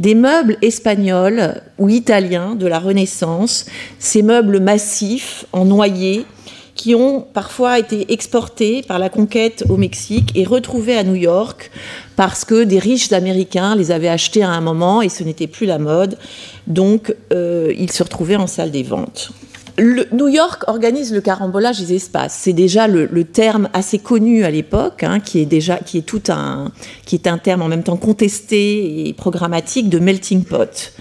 des 0.00 0.16
meubles 0.16 0.58
espagnols 0.60 1.62
ou 1.78 1.88
italiens 1.88 2.56
de 2.56 2.66
la 2.66 2.80
Renaissance, 2.80 3.66
ces 4.00 4.22
meubles 4.22 4.58
massifs 4.58 5.46
en 5.52 5.64
noyer 5.64 6.26
qui 6.74 6.96
ont 6.96 7.20
parfois 7.32 7.78
été 7.78 8.12
exportés 8.12 8.82
par 8.82 8.98
la 8.98 9.08
conquête 9.08 9.64
au 9.68 9.76
Mexique 9.76 10.32
et 10.34 10.44
retrouvés 10.44 10.98
à 10.98 11.04
New 11.04 11.14
York 11.14 11.70
parce 12.16 12.44
que 12.44 12.64
des 12.64 12.80
riches 12.80 13.12
Américains 13.12 13.76
les 13.76 13.92
avaient 13.92 14.08
achetés 14.08 14.42
à 14.42 14.50
un 14.50 14.60
moment 14.60 15.00
et 15.00 15.08
ce 15.08 15.22
n'était 15.22 15.46
plus 15.46 15.64
la 15.64 15.78
mode. 15.78 16.18
Donc, 16.66 17.14
euh, 17.32 17.72
ils 17.78 17.92
se 17.92 18.02
retrouvaient 18.02 18.36
en 18.36 18.48
salle 18.48 18.72
des 18.72 18.82
ventes. 18.82 19.30
New 19.78 20.28
York 20.28 20.64
organise 20.68 21.12
le 21.12 21.20
carambolage 21.20 21.80
des 21.80 21.94
espaces. 21.94 22.38
C'est 22.40 22.52
déjà 22.52 22.88
le, 22.88 23.24
terme 23.24 23.68
assez 23.72 23.98
connu 23.98 24.44
à 24.44 24.50
l'époque, 24.50 25.02
hein, 25.02 25.20
qui 25.20 25.40
est 25.40 25.46
déjà 25.46 25.76
qui 25.76 25.98
est 25.98 26.02
tout 26.02 26.22
un 26.28 26.72
qui 27.04 27.16
est 27.16 27.26
un 27.26 27.38
terme 27.38 27.62
en 27.62 27.68
même 27.68 27.82
temps 27.82 27.96
contesté 27.96 29.08
et 29.08 29.12
programmatique 29.12 29.90
de 29.90 29.98
melting 29.98 30.44
pot. 30.44 30.92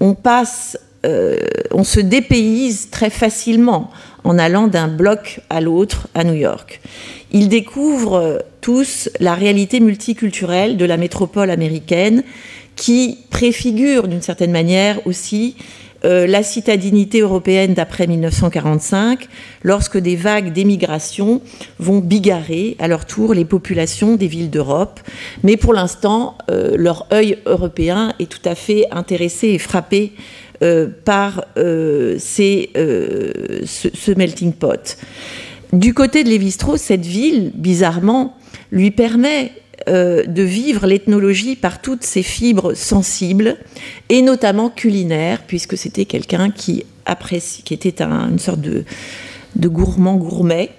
On 0.00 0.14
passe, 0.14 0.78
euh, 1.04 1.38
on 1.72 1.82
se 1.82 1.98
dépayse 1.98 2.90
très 2.90 3.10
facilement 3.10 3.90
en 4.22 4.38
allant 4.38 4.68
d'un 4.68 4.88
bloc 4.88 5.40
à 5.50 5.60
l'autre 5.60 6.08
à 6.14 6.22
New 6.22 6.34
York. 6.34 6.80
Ils 7.32 7.48
découvrent 7.48 8.44
tous 8.60 9.08
la 9.18 9.34
réalité 9.34 9.80
multiculturelle 9.80 10.76
de 10.76 10.84
la 10.84 10.96
métropole 10.96 11.50
américaine 11.50 12.22
qui 12.76 13.18
préfigure 13.30 14.06
d'une 14.06 14.22
certaine 14.22 14.52
manière 14.52 15.04
aussi 15.06 15.56
euh, 16.04 16.26
la 16.26 16.42
citadinité 16.42 17.20
européenne 17.20 17.74
d'après 17.74 18.06
1945, 18.06 19.26
lorsque 19.62 19.98
des 19.98 20.16
vagues 20.16 20.52
d'émigration 20.52 21.40
vont 21.78 22.00
bigarrer 22.00 22.76
à 22.78 22.88
leur 22.88 23.06
tour 23.06 23.32
les 23.34 23.44
populations 23.44 24.16
des 24.16 24.26
villes 24.26 24.50
d'Europe. 24.50 25.00
Mais 25.42 25.56
pour 25.56 25.72
l'instant, 25.72 26.36
euh, 26.50 26.76
leur 26.76 27.06
œil 27.12 27.38
européen 27.46 28.12
est 28.18 28.30
tout 28.30 28.46
à 28.48 28.54
fait 28.54 28.84
intéressé 28.90 29.48
et 29.48 29.58
frappé 29.58 30.12
euh, 30.62 30.88
par 31.04 31.44
ce, 31.56 32.68
melting 34.14 34.52
pot. 34.52 34.96
Du 35.72 35.94
côté 35.94 36.24
de 36.24 36.28
Lévi-Strauss, 36.28 36.80
cette 36.80 37.06
ville, 37.06 37.50
bizarrement, 37.54 38.36
lui 38.70 38.90
permet 38.90 39.52
euh, 39.88 40.24
de 40.24 40.42
vivre 40.42 40.86
l'ethnologie 40.86 41.56
par 41.56 41.80
toutes 41.80 42.02
ses 42.02 42.22
fibres 42.22 42.74
sensibles, 42.74 43.56
et 44.08 44.22
notamment 44.22 44.70
culinaires, 44.70 45.42
puisque 45.46 45.76
c'était 45.76 46.04
quelqu'un 46.04 46.50
qui 46.50 46.84
qui 47.64 47.72
était 47.72 48.02
une 48.02 48.40
sorte 48.40 48.60
de, 48.60 48.84
de 49.54 49.68
gourmand 49.68 50.16
gourmet. 50.16 50.70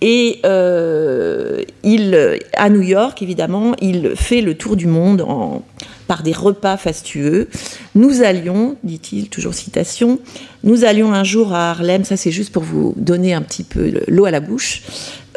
Et 0.00 0.40
euh, 0.46 1.62
il, 1.82 2.38
à 2.54 2.70
New 2.70 2.80
York, 2.80 3.20
évidemment, 3.20 3.74
il 3.82 4.12
fait 4.14 4.40
le 4.40 4.54
tour 4.54 4.76
du 4.76 4.86
monde 4.86 5.22
en, 5.22 5.62
par 6.06 6.22
des 6.22 6.32
repas 6.32 6.76
fastueux. 6.76 7.48
Nous 7.94 8.22
allions, 8.22 8.76
dit-il, 8.84 9.28
toujours 9.28 9.54
citation, 9.54 10.20
nous 10.62 10.84
allions 10.84 11.12
un 11.12 11.24
jour 11.24 11.52
à 11.52 11.70
Harlem, 11.70 12.04
ça 12.04 12.16
c'est 12.16 12.30
juste 12.30 12.52
pour 12.52 12.62
vous 12.62 12.94
donner 12.96 13.34
un 13.34 13.42
petit 13.42 13.64
peu 13.64 13.92
l'eau 14.06 14.24
à 14.24 14.30
la 14.30 14.40
bouche, 14.40 14.82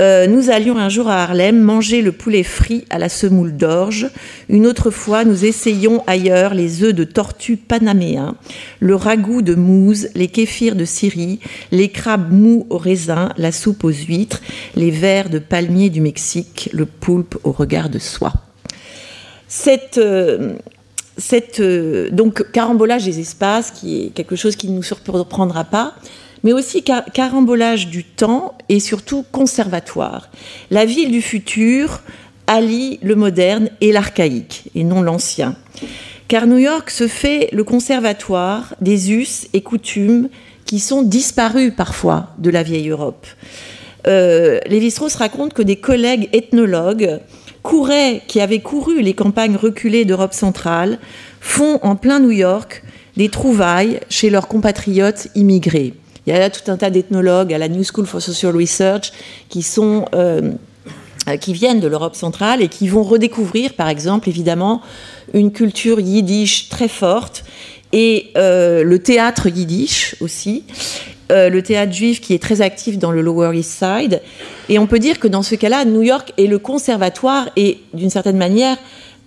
euh, 0.01 0.25
nous 0.25 0.49
allions 0.49 0.77
un 0.77 0.89
jour 0.89 1.09
à 1.09 1.21
Harlem 1.21 1.61
manger 1.61 2.01
le 2.01 2.11
poulet 2.11 2.41
frit 2.41 2.85
à 2.89 2.97
la 2.97 3.07
semoule 3.07 3.55
d'orge. 3.55 4.09
Une 4.49 4.65
autre 4.65 4.89
fois, 4.89 5.23
nous 5.25 5.45
essayions 5.45 6.03
ailleurs 6.07 6.55
les 6.55 6.83
œufs 6.83 6.93
de 6.93 7.03
tortue 7.03 7.55
panaméens, 7.55 8.35
le 8.79 8.95
ragoût 8.95 9.43
de 9.43 9.53
mousse, 9.53 10.07
les 10.15 10.27
kéfirs 10.27 10.75
de 10.75 10.85
Syrie, 10.85 11.39
les 11.71 11.89
crabes 11.89 12.33
mous 12.33 12.65
au 12.71 12.79
raisin, 12.79 13.31
la 13.37 13.51
soupe 13.51 13.83
aux 13.83 13.91
huîtres, 13.91 14.41
les 14.75 14.89
vers 14.89 15.29
de 15.29 15.37
palmier 15.37 15.91
du 15.91 16.01
Mexique, 16.01 16.69
le 16.73 16.87
poulpe 16.87 17.37
au 17.43 17.51
regard 17.51 17.89
de 17.89 17.99
soie. 17.99 18.33
Cette, 19.47 19.99
euh, 19.99 20.53
euh, 21.59 22.09
donc 22.09 22.51
carambolage 22.51 23.05
des 23.05 23.19
espaces, 23.19 23.69
qui 23.69 24.05
est 24.05 24.09
quelque 24.09 24.35
chose 24.35 24.55
qui 24.55 24.67
ne 24.69 24.77
nous 24.77 24.83
surprendra 24.83 25.63
pas, 25.65 25.93
mais 26.43 26.53
aussi 26.53 26.83
carambolage 26.83 27.87
du 27.87 28.03
temps 28.03 28.55
et 28.69 28.79
surtout 28.79 29.23
conservatoire. 29.31 30.29
La 30.69 30.85
ville 30.85 31.11
du 31.11 31.21
futur 31.21 32.01
allie 32.47 32.99
le 33.01 33.15
moderne 33.15 33.69
et 33.79 33.91
l'archaïque, 33.91 34.69
et 34.75 34.83
non 34.83 35.01
l'ancien. 35.01 35.55
Car 36.27 36.47
New 36.47 36.57
York 36.57 36.89
se 36.89 37.07
fait 37.07 37.49
le 37.51 37.63
conservatoire 37.63 38.75
des 38.81 39.11
us 39.11 39.47
et 39.53 39.61
coutumes 39.61 40.29
qui 40.65 40.79
sont 40.79 41.01
disparus 41.01 41.73
parfois 41.75 42.29
de 42.37 42.49
la 42.49 42.63
vieille 42.63 42.89
Europe. 42.89 43.27
Euh, 44.07 44.59
Lévi-Strauss 44.67 45.15
raconte 45.15 45.53
que 45.53 45.61
des 45.61 45.75
collègues 45.75 46.29
ethnologues 46.33 47.19
couraient, 47.61 48.21
qui 48.27 48.39
avaient 48.39 48.61
couru 48.61 49.01
les 49.01 49.13
campagnes 49.13 49.55
reculées 49.55 50.05
d'Europe 50.05 50.33
centrale, 50.33 50.99
font 51.39 51.79
en 51.83 51.95
plein 51.95 52.19
New 52.19 52.31
York 52.31 52.83
des 53.17 53.29
trouvailles 53.29 53.99
chez 54.09 54.29
leurs 54.29 54.47
compatriotes 54.47 55.27
immigrés. 55.35 55.93
Il 56.27 56.33
y 56.33 56.37
a 56.37 56.49
tout 56.49 56.69
un 56.71 56.77
tas 56.77 56.89
d'ethnologues 56.89 57.53
à 57.53 57.57
la 57.57 57.67
New 57.67 57.83
School 57.83 58.05
for 58.05 58.21
Social 58.21 58.55
Research 58.55 59.11
qui 59.49 59.63
sont 59.63 60.05
euh, 60.13 60.51
qui 61.39 61.53
viennent 61.53 61.79
de 61.79 61.87
l'Europe 61.87 62.15
centrale 62.15 62.61
et 62.61 62.67
qui 62.67 62.87
vont 62.87 63.03
redécouvrir, 63.03 63.73
par 63.73 63.89
exemple, 63.89 64.29
évidemment, 64.29 64.81
une 65.33 65.51
culture 65.51 65.99
yiddish 65.99 66.69
très 66.69 66.87
forte 66.87 67.43
et 67.93 68.31
euh, 68.37 68.83
le 68.83 68.99
théâtre 68.99 69.47
yiddish 69.47 70.15
aussi, 70.21 70.63
euh, 71.31 71.49
le 71.49 71.61
théâtre 71.61 71.93
juif 71.93 72.21
qui 72.21 72.33
est 72.33 72.41
très 72.41 72.61
actif 72.61 72.97
dans 72.97 73.11
le 73.11 73.21
Lower 73.21 73.57
East 73.57 73.71
Side. 73.71 74.21
Et 74.69 74.79
on 74.79 74.87
peut 74.87 74.99
dire 74.99 75.19
que 75.19 75.27
dans 75.27 75.43
ce 75.43 75.55
cas-là, 75.55 75.85
New 75.85 76.01
York 76.01 76.33
est 76.37 76.47
le 76.47 76.59
conservatoire 76.59 77.49
et 77.55 77.79
d'une 77.93 78.09
certaine 78.09 78.37
manière 78.37 78.77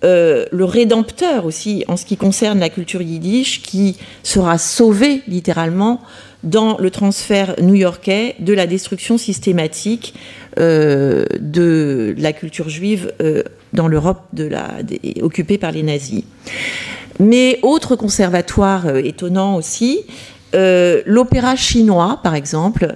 le 0.05 0.63
rédempteur 0.63 1.45
aussi 1.45 1.83
en 1.87 1.97
ce 1.97 2.05
qui 2.05 2.15
concerne 2.15 2.59
la 2.59 2.69
culture 2.69 3.01
yiddish 3.01 3.63
qui 3.63 3.97
sera 4.23 4.57
sauvé 4.57 5.23
littéralement 5.27 5.99
dans 6.45 6.77
le 6.77 6.91
transfert 6.91 7.55
new-yorkais 7.59 8.35
de 8.39 8.53
la 8.53 8.67
destruction 8.67 9.17
systématique 9.17 10.13
euh, 10.59 11.25
de 11.39 12.15
la 12.17 12.31
culture 12.31 12.69
juive 12.69 13.11
euh, 13.21 13.43
dans 13.73 13.87
l'Europe 13.87 14.21
occupée 15.21 15.57
par 15.57 15.71
les 15.71 15.83
nazis. 15.83 16.23
Mais 17.19 17.59
autre 17.61 17.95
conservatoire 17.95 18.85
euh, 18.85 19.01
étonnant 19.03 19.55
aussi, 19.57 20.05
l'opéra 20.53 21.57
chinois, 21.57 22.21
par 22.23 22.33
exemple, 22.33 22.95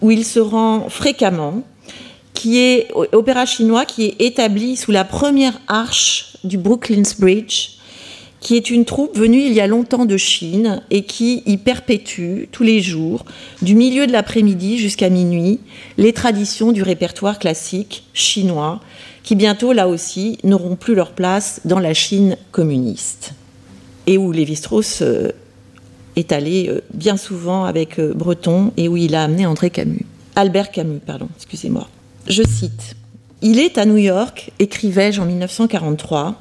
où 0.00 0.10
il 0.10 0.24
se 0.24 0.40
rend 0.40 0.88
fréquemment, 0.88 1.62
qui 2.38 2.60
est 2.60 2.92
opéra 3.10 3.46
chinois 3.46 3.84
qui 3.84 4.04
est 4.04 4.20
établi 4.20 4.76
sous 4.76 4.92
la 4.92 5.02
première 5.02 5.60
arche 5.66 6.36
du 6.44 6.56
Brooklyn's 6.56 7.18
Bridge 7.18 7.70
qui 8.38 8.54
est 8.54 8.70
une 8.70 8.84
troupe 8.84 9.18
venue 9.18 9.40
il 9.40 9.52
y 9.52 9.60
a 9.60 9.66
longtemps 9.66 10.04
de 10.04 10.16
Chine 10.16 10.80
et 10.92 11.02
qui 11.02 11.42
y 11.46 11.56
perpétue 11.56 12.44
tous 12.52 12.62
les 12.62 12.80
jours, 12.80 13.24
du 13.60 13.74
milieu 13.74 14.06
de 14.06 14.12
l'après-midi 14.12 14.78
jusqu'à 14.78 15.10
minuit, 15.10 15.58
les 15.96 16.12
traditions 16.12 16.70
du 16.70 16.84
répertoire 16.84 17.40
classique 17.40 18.04
chinois, 18.12 18.78
qui 19.24 19.34
bientôt, 19.34 19.72
là 19.72 19.88
aussi, 19.88 20.38
n'auront 20.44 20.76
plus 20.76 20.94
leur 20.94 21.10
place 21.10 21.62
dans 21.64 21.80
la 21.80 21.94
Chine 21.94 22.36
communiste. 22.52 23.32
Et 24.06 24.16
où 24.16 24.30
Lévi-Strauss 24.30 25.02
euh, 25.02 25.32
est 26.14 26.30
allé 26.30 26.68
euh, 26.68 26.82
bien 26.94 27.16
souvent 27.16 27.64
avec 27.64 27.98
euh, 27.98 28.14
Breton 28.14 28.72
et 28.76 28.86
où 28.86 28.96
il 28.96 29.16
a 29.16 29.24
amené 29.24 29.46
André 29.46 29.70
Camus. 29.70 30.06
Albert 30.36 30.70
Camus, 30.70 31.00
pardon, 31.04 31.28
excusez-moi. 31.36 31.88
Je 32.28 32.42
cite 32.42 32.94
Il 33.40 33.58
est 33.58 33.78
à 33.78 33.86
New 33.86 33.96
York, 33.96 34.50
écrivais-je 34.58 35.18
en 35.18 35.24
1943, 35.24 36.38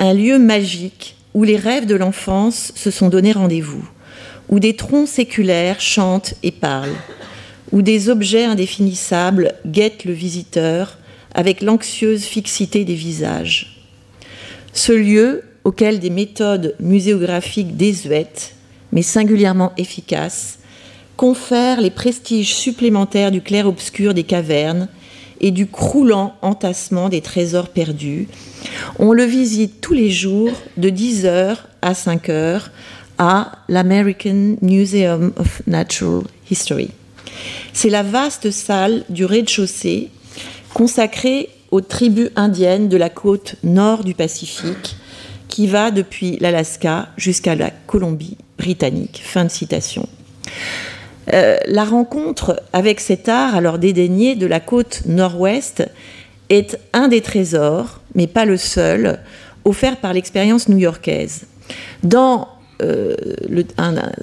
un 0.00 0.14
lieu 0.14 0.36
magique 0.40 1.14
où 1.32 1.44
les 1.44 1.56
rêves 1.56 1.86
de 1.86 1.94
l'enfance 1.94 2.72
se 2.74 2.90
sont 2.90 3.08
donné 3.08 3.30
rendez-vous, 3.30 3.88
où 4.48 4.58
des 4.58 4.74
troncs 4.74 5.06
séculaires 5.06 5.80
chantent 5.80 6.34
et 6.42 6.50
parlent, 6.50 6.96
où 7.70 7.82
des 7.82 8.08
objets 8.08 8.46
indéfinissables 8.46 9.54
guettent 9.64 10.04
le 10.04 10.12
visiteur 10.12 10.98
avec 11.32 11.62
l'anxieuse 11.62 12.24
fixité 12.24 12.84
des 12.84 12.96
visages. 12.96 13.80
Ce 14.72 14.92
lieu 14.92 15.44
auquel 15.62 16.00
des 16.00 16.10
méthodes 16.10 16.74
muséographiques 16.80 17.76
désuètes, 17.76 18.56
mais 18.90 19.02
singulièrement 19.02 19.72
efficaces, 19.76 20.58
confèrent 21.16 21.80
les 21.80 21.90
prestiges 21.90 22.56
supplémentaires 22.56 23.30
du 23.30 23.40
clair-obscur 23.40 24.14
des 24.14 24.24
cavernes 24.24 24.88
et 25.42 25.50
du 25.50 25.66
croulant 25.66 26.34
entassement 26.40 27.08
des 27.08 27.20
trésors 27.20 27.68
perdus. 27.68 28.28
On 28.98 29.12
le 29.12 29.24
visite 29.24 29.80
tous 29.80 29.92
les 29.92 30.10
jours 30.10 30.52
de 30.76 30.88
10h 30.88 31.56
à 31.82 31.92
5h 31.92 32.62
à 33.18 33.52
l'American 33.68 34.56
Museum 34.62 35.32
of 35.36 35.62
Natural 35.66 36.22
History. 36.50 36.90
C'est 37.72 37.90
la 37.90 38.02
vaste 38.02 38.50
salle 38.50 39.04
du 39.08 39.24
rez-de-chaussée 39.24 40.10
consacrée 40.74 41.48
aux 41.70 41.80
tribus 41.80 42.30
indiennes 42.36 42.88
de 42.88 42.96
la 42.96 43.10
côte 43.10 43.56
nord 43.64 44.04
du 44.04 44.14
Pacifique 44.14 44.96
qui 45.48 45.66
va 45.66 45.90
depuis 45.90 46.38
l'Alaska 46.40 47.08
jusqu'à 47.16 47.54
la 47.54 47.70
Colombie-Britannique. 47.70 49.22
Fin 49.24 49.44
de 49.44 49.50
citation. 49.50 50.08
Euh, 51.32 51.56
la 51.66 51.84
rencontre 51.84 52.60
avec 52.72 53.00
cet 53.00 53.28
art, 53.28 53.54
alors 53.54 53.78
dédaigné 53.78 54.34
de 54.34 54.46
la 54.46 54.60
côte 54.60 55.02
nord-ouest, 55.06 55.84
est 56.48 56.78
un 56.92 57.08
des 57.08 57.20
trésors, 57.20 58.00
mais 58.14 58.26
pas 58.26 58.44
le 58.44 58.56
seul, 58.56 59.20
offert 59.64 59.98
par 59.98 60.12
l'expérience 60.12 60.68
new-yorkaise. 60.68 61.46
Dans 62.02 62.48
euh, 62.82 63.14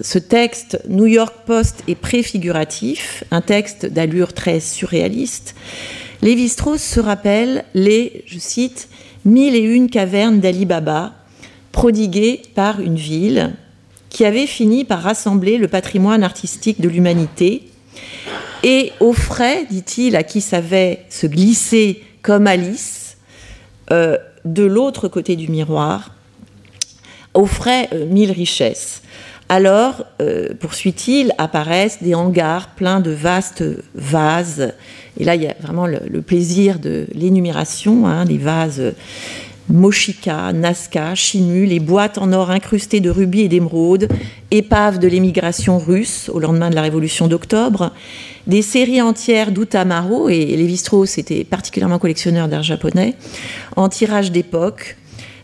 ce 0.02 0.20
texte, 0.20 0.82
New 0.88 1.06
York 1.06 1.34
Post 1.46 1.84
est 1.88 1.96
préfiguratif, 1.96 3.24
un 3.32 3.42
texte 3.42 3.86
d'allure 3.86 4.34
très 4.34 4.60
surréaliste. 4.60 5.56
Lévi-Strauss 6.22 6.82
se 6.82 7.00
rappelle 7.00 7.64
les, 7.74 8.24
je 8.26 8.40
cite, 8.40 8.90
mille 9.24 9.56
et 9.56 9.60
une 9.60 9.90
cavernes 9.90 10.40
d'Ali 10.40 10.66
Baba, 10.66 11.14
prodiguées 11.72 12.42
par 12.56 12.82
une 12.82 12.96
ville, 12.96 13.54
qui 14.10 14.26
avait 14.26 14.48
fini 14.48 14.86
par 14.86 15.02
rassembler 15.02 15.58
le 15.58 15.68
patrimoine 15.68 16.24
artistique 16.24 16.82
de 16.82 16.90
l'humanité 16.90 17.70
et 18.64 18.92
offrait, 19.00 19.66
dit-il, 19.70 20.16
à 20.16 20.24
qui 20.24 20.42
savait 20.42 21.06
se 21.10 21.28
glisser 21.28 22.04
comme 22.22 22.48
Alice 22.48 23.18
euh, 23.92 24.18
de 24.46 24.64
l'autre 24.64 25.08
côté 25.08 25.36
du 25.36 25.50
miroir, 25.50 26.16
offrait 27.34 27.90
euh, 27.94 28.06
mille 28.06 28.32
richesses. 28.32 29.02
Alors, 29.52 30.06
euh, 30.22 30.50
poursuit-il, 30.60 31.34
apparaissent 31.40 32.04
des 32.04 32.14
hangars 32.14 32.70
pleins 32.76 33.00
de 33.00 33.10
vastes 33.10 33.64
vases. 33.96 34.74
Et 35.20 35.24
là, 35.24 35.34
il 35.36 35.42
y 35.42 35.48
a 35.48 35.56
vraiment 35.60 35.88
le, 35.88 36.22
plaisir 36.22 36.78
de 36.78 37.08
l'énumération, 37.14 38.08
hein, 38.08 38.26
les 38.26 38.38
vases 38.38 38.94
Moshika, 39.70 40.52
Nazca, 40.52 41.14
Chimu, 41.14 41.66
les 41.66 41.80
boîtes 41.80 42.18
en 42.18 42.34
or 42.34 42.50
incrustées 42.50 43.02
de 43.02 43.10
rubis 43.10 43.42
et 43.42 43.48
d'émeraudes, 43.48 44.08
épaves 44.50 44.98
de 44.98 45.08
l'émigration 45.08 45.78
russe 45.78 46.30
au 46.34 46.40
lendemain 46.40 46.72
de 46.72 46.76
la 46.76 46.82
révolution 46.82 47.28
d'octobre, 47.28 47.92
des 48.48 48.64
séries 48.64 49.02
entières 49.02 49.52
d'Utamaro, 49.52 50.28
et 50.30 50.46
Lévi-Strauss 50.46 51.20
était 51.20 51.44
particulièrement 51.44 52.00
collectionneur 52.00 52.48
d'art 52.48 52.64
japonais, 52.64 53.16
en 53.76 53.90
tirage 53.90 54.32
d'époque, 54.32 54.98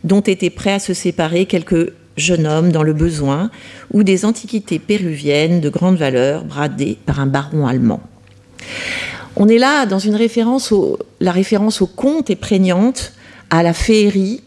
dont 0.03 0.21
étaient 0.21 0.49
prêts 0.49 0.73
à 0.73 0.79
se 0.79 0.95
séparer 0.95 1.45
quelques 1.45 1.93
jeunes 2.17 2.47
hommes 2.47 2.71
dans 2.71 2.83
le 2.83 2.93
besoin, 2.93 3.51
ou 3.93 4.01
des 4.01 4.25
antiquités 4.25 4.79
péruviennes 4.79 5.61
de 5.61 5.69
grande 5.69 5.97
valeur 5.97 6.45
bradées 6.45 6.97
par 7.05 7.19
un 7.19 7.27
baron 7.27 7.67
allemand. 7.67 8.01
On 9.35 9.47
est 9.47 9.57
là 9.57 9.85
dans 9.85 9.99
une 9.99 10.15
référence 10.15 10.73
la 11.19 11.31
référence 11.31 11.81
au 11.81 11.87
conte 11.87 12.29
est 12.29 12.35
prégnante, 12.35 13.13
à 13.49 13.63
la 13.63 13.73
féerie, 13.73 14.41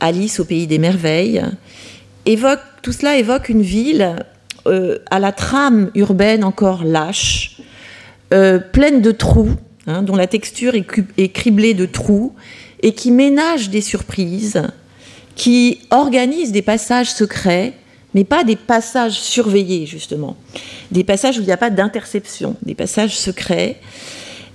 Alice 0.00 0.40
au 0.40 0.44
pays 0.44 0.66
des 0.66 0.78
merveilles. 0.78 1.42
Évoque, 2.26 2.60
tout 2.82 2.92
cela 2.92 3.16
évoque 3.16 3.48
une 3.48 3.62
ville 3.62 4.16
euh, 4.66 4.98
à 5.10 5.18
la 5.18 5.32
trame 5.32 5.90
urbaine 5.94 6.44
encore 6.44 6.84
lâche, 6.84 7.60
euh, 8.32 8.58
pleine 8.58 9.00
de 9.00 9.10
trous, 9.10 9.50
hein, 9.86 10.02
dont 10.02 10.16
la 10.16 10.26
texture 10.26 10.74
est, 10.74 10.86
est, 11.18 11.28
criblée 11.28 11.74
de 11.74 11.86
trous, 11.86 12.34
et 12.82 12.92
qui 12.92 13.10
ménage 13.10 13.70
des 13.70 13.80
surprises, 13.80 14.62
qui 15.34 15.80
organise 15.90 16.52
des 16.52 16.62
passages 16.62 17.10
secrets, 17.10 17.74
mais 18.14 18.24
pas 18.24 18.44
des 18.44 18.56
passages 18.56 19.18
surveillés, 19.18 19.86
justement. 19.86 20.36
Des 20.90 21.04
passages 21.04 21.38
où 21.38 21.40
il 21.40 21.46
n'y 21.46 21.52
a 21.52 21.56
pas 21.56 21.70
d'interception, 21.70 22.56
des 22.62 22.74
passages 22.74 23.18
secrets. 23.18 23.80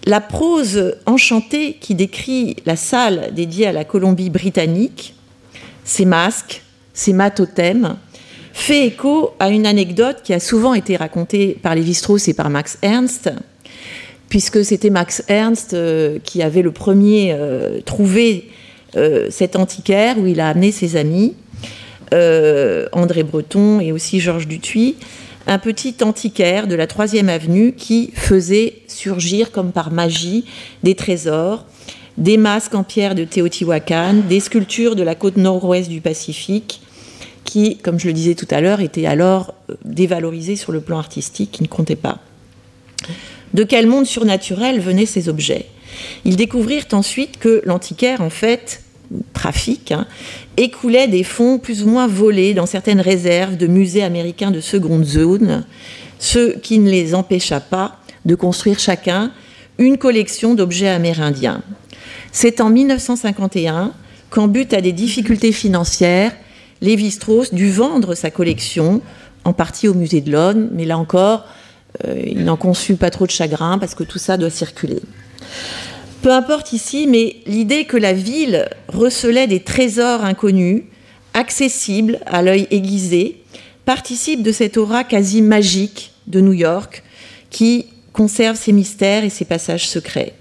La 0.06 0.22
prose 0.22 0.96
enchantée 1.08 1.78
qui 1.82 1.96
décrit 1.96 2.58
la 2.68 2.76
salle 2.76 3.32
dédiée 3.34 3.65
à 3.65 3.72
la 3.72 3.86
Colombie-Britannique, 3.86 5.15
ses 5.84 6.06
masques, 6.06 6.62
ses 6.94 7.12
matothèmes, 7.12 7.98
fait 8.54 8.86
écho 8.86 9.32
à 9.39 9.50
une 9.50 9.65
anecdote 9.65 10.18
qui 10.24 10.34
a 10.34 10.39
souvent 10.39 10.76
été 10.76 10.96
racontée 10.96 11.58
par 11.62 11.74
Lévi-Strauss 11.74 12.28
et 12.28 12.36
par 12.36 12.52
Max 12.52 12.78
Ernst, 12.84 13.32
puisque 14.30 14.63
c'était 14.63 14.91
Max 14.91 15.24
Ernst 15.28 15.74
euh, 15.74 16.20
qui 16.24 16.44
avait 16.44 16.62
le 16.62 16.72
premier 16.72 17.34
euh, 17.34 17.82
trouvé 17.82 18.50
euh, 18.96 19.28
cet 19.32 19.56
antiquaire 19.56 20.20
où 20.20 20.28
il 20.28 20.39
a 20.39 20.50
amené 20.50 20.72
ses 20.72 20.98
amis, 20.98 21.34
André 22.94 23.24
Breton 23.24 23.82
et 23.82 23.91
aussi 23.91 24.22
Georges 24.22 24.48
Dutuy, 24.48 24.96
un 25.48 25.60
petit 25.60 25.96
antiquaire 26.02 26.68
de 26.68 26.76
la 26.76 26.88
troisième 26.88 27.30
avenue 27.30 27.74
qui 27.74 28.12
faisait 28.14 28.82
surgir 28.88 29.52
comme 29.52 29.72
par 29.72 29.92
magie 29.92 30.46
des 30.84 30.96
trésors, 30.96 31.66
des 32.18 32.38
masques 32.38 32.76
en 32.76 32.84
pierre 32.84 33.16
de 33.16 33.26
Teotihuacan, 33.26 34.16
des 34.28 34.40
sculptures 34.40 34.96
de 34.96 35.04
la 35.04 35.16
côte 35.16 35.38
nord-ouest 35.38 35.90
du 35.90 36.02
Pacifique, 36.02 36.82
qui, 37.44 37.78
comme 37.78 38.00
je 38.00 38.08
le 38.08 38.14
disais 38.14 38.36
tout 38.36 38.48
à 38.50 38.62
l'heure, 38.62 38.82
étaient 38.82 39.06
alors 39.06 39.54
euh, 39.70 39.76
dévalorisés 39.86 40.56
sur 40.56 40.72
le 40.72 40.82
plan 40.82 40.98
artistique, 40.98 41.52
qui 41.52 41.64
ne 41.64 41.68
comptait 41.68 41.96
pas. 41.96 42.20
De 43.54 43.64
quel 43.64 43.88
monde 43.88 44.06
surnaturel 44.06 44.80
venaient 44.80 45.06
ces 45.06 45.30
objets? 45.30 45.68
Ils 46.26 46.36
découvrirent 46.36 46.88
ensuite 46.92 47.38
que 47.38 47.62
l'antiquaire, 47.66 48.22
en 48.22 48.30
fait, 48.30 48.82
trafic, 49.34 49.92
hein, 49.92 50.08
écoulait 50.58 51.08
des 51.08 51.24
fonds 51.24 51.58
plus 51.58 51.84
ou 51.84 51.89
moins 51.89 52.08
volés 52.08 52.54
dans 52.54 52.65
certaines 52.65 53.02
réserves 53.02 53.58
de 53.58 53.68
musées 53.68 54.04
américains 54.04 54.52
de 54.52 54.62
seconde 54.62 55.06
zone, 55.06 55.65
ce 56.20 56.58
qui 56.58 56.80
ne 56.80 56.89
les 56.89 57.13
empêcha 57.13 57.60
pas 57.60 58.00
de 58.26 58.36
construire 58.36 58.80
chacun 58.80 59.32
une 59.78 59.98
collection 59.98 60.56
d'objets 60.56 60.89
amérindiens. 60.89 61.62
C'est 62.32 62.62
en 62.62 62.70
1951 62.70 63.91
qu'en 64.30 64.48
but 64.48 64.74
à 64.74 64.82
des 64.82 64.94
difficultés 64.94 65.52
financières, 65.52 66.32
Lévi-Strauss 66.82 67.54
dut 67.54 67.70
vendre 67.70 68.15
sa 68.15 68.32
collection, 68.32 69.02
en 69.44 69.54
partie 69.54 69.88
au 69.88 69.94
musée 69.94 70.22
de 70.22 70.32
l'Aune, 70.32 70.70
mais 70.74 70.86
là 70.86 70.98
encore, 70.98 71.46
euh, 72.06 72.15
il 72.26 72.44
n'en 72.44 72.58
conçut 72.58 72.96
pas 72.96 73.10
trop 73.10 73.26
de 73.26 73.32
chagrin 73.32 73.78
parce 73.78 73.96
que 73.96 74.04
tout 74.04 74.18
ça 74.18 74.38
doit 74.38 74.50
circuler. 74.50 75.02
Peu 76.26 76.32
importe 76.32 76.74
ici, 76.74 77.06
mais 77.06 77.36
l'idée 77.46 77.86
que 77.86 77.98
la 77.98 78.12
ville 78.12 78.68
recelait 78.88 79.46
des 79.46 79.60
trésors 79.60 80.26
inconnus, 80.26 80.82
accessibles 81.36 82.18
à 82.26 82.42
l'œil 82.42 82.68
aiguisé, 82.72 83.44
participe 83.86 84.42
de 84.42 84.52
cette 84.52 84.78
aura 84.78 85.04
quasi 85.04 85.44
magique 85.44 86.14
de 86.26 86.42
New 86.42 86.54
York 86.54 87.04
qui 87.52 87.86
conserve 88.12 88.58
ses 88.58 88.72
mystères 88.72 89.24
et 89.24 89.30
ses 89.30 89.46
passages 89.46 89.88
secrets. 89.88 90.34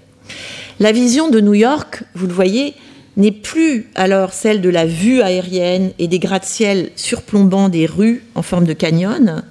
La 0.79 0.91
vision 0.91 1.29
de 1.29 1.39
New 1.39 1.53
York, 1.53 2.01
vous 2.15 2.25
le 2.25 2.33
voyez, 2.33 2.73
n'est 3.15 3.31
plus 3.31 3.91
alors 3.93 4.33
celle 4.33 4.61
de 4.61 4.69
la 4.69 4.87
vue 4.87 5.21
aérienne 5.21 5.91
et 5.99 6.07
des 6.07 6.17
gratte-ciel 6.17 6.89
surplombant 6.95 7.69
des 7.69 7.85
rues 7.85 8.23
en 8.33 8.41
forme 8.41 8.65
de 8.65 8.73
canyon. 8.73 9.43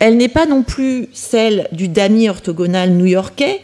Elle 0.00 0.16
n'est 0.16 0.28
pas 0.28 0.46
non 0.46 0.64
plus 0.64 1.06
celle 1.12 1.68
du 1.70 1.86
damier 1.86 2.28
orthogonal 2.28 2.90
new-yorkais, 2.90 3.60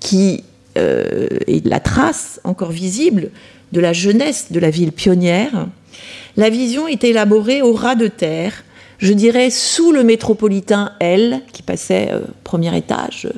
qui 0.00 0.44
euh, 0.76 1.28
est 1.46 1.64
la 1.66 1.80
trace 1.80 2.40
encore 2.44 2.70
visible 2.70 3.30
de 3.72 3.80
la 3.80 3.92
jeunesse 3.92 4.46
de 4.50 4.60
la 4.60 4.70
ville 4.70 4.92
pionnière. 4.92 5.66
La 6.36 6.50
vision 6.50 6.86
est 6.86 7.04
élaborée 7.04 7.62
au 7.62 7.72
ras 7.72 7.94
de 7.94 8.08
terre, 8.08 8.64
je 8.98 9.12
dirais 9.12 9.50
sous 9.50 9.92
le 9.92 10.04
métropolitain 10.04 10.92
L, 11.00 11.42
qui 11.52 11.62
passait 11.62 12.08
euh, 12.12 12.20
premier 12.44 12.76
étage, 12.76 13.28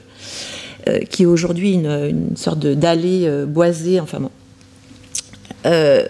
euh, 0.88 0.98
qui 1.00 1.24
est 1.24 1.26
aujourd'hui 1.26 1.72
une, 1.72 2.36
sorte 2.36 2.60
d'allée 2.66 3.28
boisée, 3.46 4.00
enfin 4.00 4.20
euh, 5.66 6.06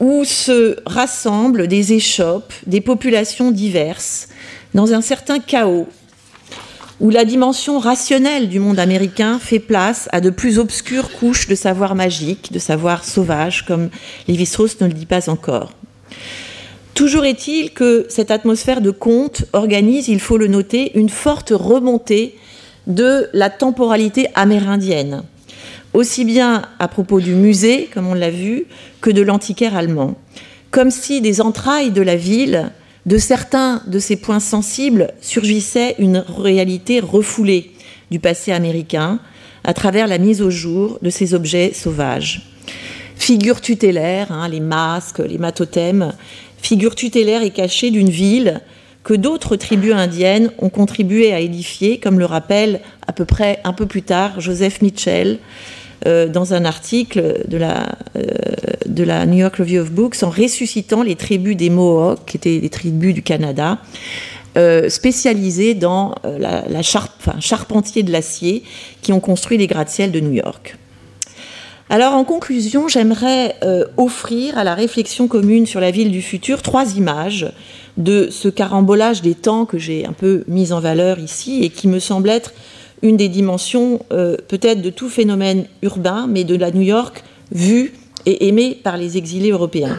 où 0.00 0.24
se 0.24 0.76
rassemblent 0.84 1.68
des 1.68 1.92
échoppes, 1.92 2.52
des 2.66 2.80
populations 2.80 3.52
diverses, 3.52 4.28
dans 4.74 4.94
un 4.94 5.00
certain 5.00 5.38
chaos, 5.38 5.86
où 7.02 7.10
la 7.10 7.26
dimension 7.26 7.78
rationnelle 7.78 8.48
du 8.48 8.60
monde 8.60 8.78
américain 8.78 9.38
fait 9.38 9.58
place 9.58 10.08
à 10.12 10.22
de 10.22 10.30
plus 10.30 10.58
obscures 10.58 11.10
couches 11.12 11.48
de 11.48 11.54
savoir 11.54 11.94
magique, 11.94 12.50
de 12.52 12.58
savoir 12.58 13.04
sauvage, 13.04 13.66
comme 13.66 13.90
Lévi-Strauss 14.28 14.80
ne 14.80 14.86
le 14.86 14.94
dit 14.94 15.04
pas 15.04 15.28
encore. 15.28 15.72
Toujours 16.94 17.26
est-il 17.26 17.72
que 17.72 18.06
cette 18.08 18.30
atmosphère 18.30 18.80
de 18.80 18.90
conte 18.90 19.44
organise, 19.52 20.08
il 20.08 20.20
faut 20.20 20.38
le 20.38 20.46
noter, 20.46 20.96
une 20.96 21.10
forte 21.10 21.52
remontée 21.54 22.38
de 22.86 23.28
la 23.34 23.50
temporalité 23.50 24.28
amérindienne 24.34 25.24
aussi 25.94 26.24
bien 26.24 26.62
à 26.78 26.88
propos 26.88 27.20
du 27.20 27.34
musée, 27.34 27.88
comme 27.92 28.06
on 28.08 28.14
l'a 28.14 28.30
vu, 28.30 28.66
que 29.00 29.10
de 29.10 29.22
l'antiquaire 29.22 29.76
allemand. 29.76 30.14
Comme 30.70 30.90
si 30.90 31.20
des 31.20 31.40
entrailles 31.40 31.90
de 31.90 32.02
la 32.02 32.16
ville, 32.16 32.70
de 33.06 33.18
certains 33.18 33.82
de 33.86 33.98
ces 33.98 34.16
points 34.16 34.40
sensibles, 34.40 35.12
surgissait 35.20 35.96
une 35.98 36.24
réalité 36.38 37.00
refoulée 37.00 37.72
du 38.10 38.20
passé 38.20 38.52
américain 38.52 39.18
à 39.64 39.74
travers 39.74 40.06
la 40.06 40.18
mise 40.18 40.42
au 40.42 40.50
jour 40.50 40.98
de 41.02 41.10
ces 41.10 41.34
objets 41.34 41.72
sauvages. 41.72 42.42
Figure 43.16 43.60
tutélaire, 43.60 44.32
hein, 44.32 44.48
les 44.48 44.60
masques, 44.60 45.20
les 45.20 45.38
matothèmes, 45.38 46.12
figure 46.58 46.94
tutélaire 46.94 47.42
et 47.42 47.50
cachée 47.50 47.90
d'une 47.90 48.10
ville 48.10 48.60
que 49.04 49.14
d'autres 49.14 49.56
tribus 49.56 49.94
indiennes 49.94 50.50
ont 50.58 50.68
contribué 50.68 51.32
à 51.32 51.40
édifier, 51.40 51.98
comme 51.98 52.18
le 52.18 52.24
rappelle 52.24 52.80
à 53.06 53.12
peu 53.12 53.24
près 53.24 53.60
un 53.64 53.72
peu 53.72 53.86
plus 53.86 54.02
tard 54.02 54.40
Joseph 54.40 54.80
Mitchell 54.80 55.38
euh, 56.06 56.26
dans 56.28 56.54
un 56.54 56.64
article 56.64 57.44
de 57.46 57.56
la, 57.56 57.96
euh, 58.16 58.22
de 58.86 59.04
la 59.04 59.26
New 59.26 59.38
York 59.38 59.56
Review 59.56 59.82
of 59.82 59.92
Books 59.92 60.22
en 60.22 60.30
ressuscitant 60.30 61.02
les 61.02 61.16
tribus 61.16 61.56
des 61.56 61.70
Mohawks, 61.70 62.24
qui 62.26 62.36
étaient 62.36 62.58
des 62.58 62.70
tribus 62.70 63.14
du 63.14 63.22
Canada, 63.22 63.78
euh, 64.56 64.88
spécialisées 64.88 65.74
dans 65.74 66.14
la, 66.24 66.64
la 66.68 66.82
charpentier 66.82 68.02
de 68.02 68.10
l'acier, 68.10 68.64
qui 69.00 69.12
ont 69.12 69.20
construit 69.20 69.58
les 69.58 69.66
gratte-ciel 69.66 70.10
de 70.10 70.20
New 70.20 70.32
York. 70.32 70.76
Alors 71.88 72.14
en 72.14 72.24
conclusion, 72.24 72.88
j'aimerais 72.88 73.56
offrir 73.98 74.56
à 74.56 74.64
la 74.64 74.74
réflexion 74.74 75.28
commune 75.28 75.66
sur 75.66 75.78
la 75.78 75.90
ville 75.90 76.10
du 76.10 76.22
futur 76.22 76.62
trois 76.62 76.96
images 76.96 77.52
de 77.96 78.28
ce 78.30 78.48
carambolage 78.48 79.20
des 79.20 79.34
temps 79.34 79.66
que 79.66 79.78
j'ai 79.78 80.06
un 80.06 80.12
peu 80.12 80.44
mis 80.48 80.72
en 80.72 80.80
valeur 80.80 81.18
ici 81.18 81.62
et 81.62 81.68
qui 81.68 81.88
me 81.88 81.98
semble 81.98 82.30
être 82.30 82.52
une 83.02 83.16
des 83.16 83.28
dimensions 83.28 84.00
euh, 84.12 84.36
peut-être 84.48 84.80
de 84.80 84.90
tout 84.90 85.08
phénomène 85.08 85.66
urbain, 85.82 86.26
mais 86.28 86.44
de 86.44 86.56
la 86.56 86.70
New 86.70 86.82
York 86.82 87.24
vue 87.50 87.94
et 88.24 88.46
aimée 88.48 88.78
par 88.82 88.96
les 88.96 89.16
exilés 89.16 89.50
européens. 89.50 89.98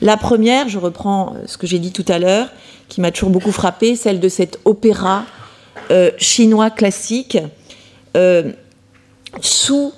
La 0.00 0.16
première, 0.16 0.68
je 0.68 0.78
reprends 0.78 1.34
euh, 1.34 1.42
ce 1.46 1.58
que 1.58 1.66
j'ai 1.66 1.80
dit 1.80 1.92
tout 1.92 2.04
à 2.08 2.18
l'heure, 2.18 2.48
qui 2.88 3.00
m'a 3.00 3.10
toujours 3.10 3.30
beaucoup 3.30 3.52
frappé, 3.52 3.96
celle 3.96 4.20
de 4.20 4.28
cet 4.28 4.60
opéra 4.64 5.24
euh, 5.90 6.10
chinois 6.16 6.70
classique 6.70 7.38
sous 9.40 9.92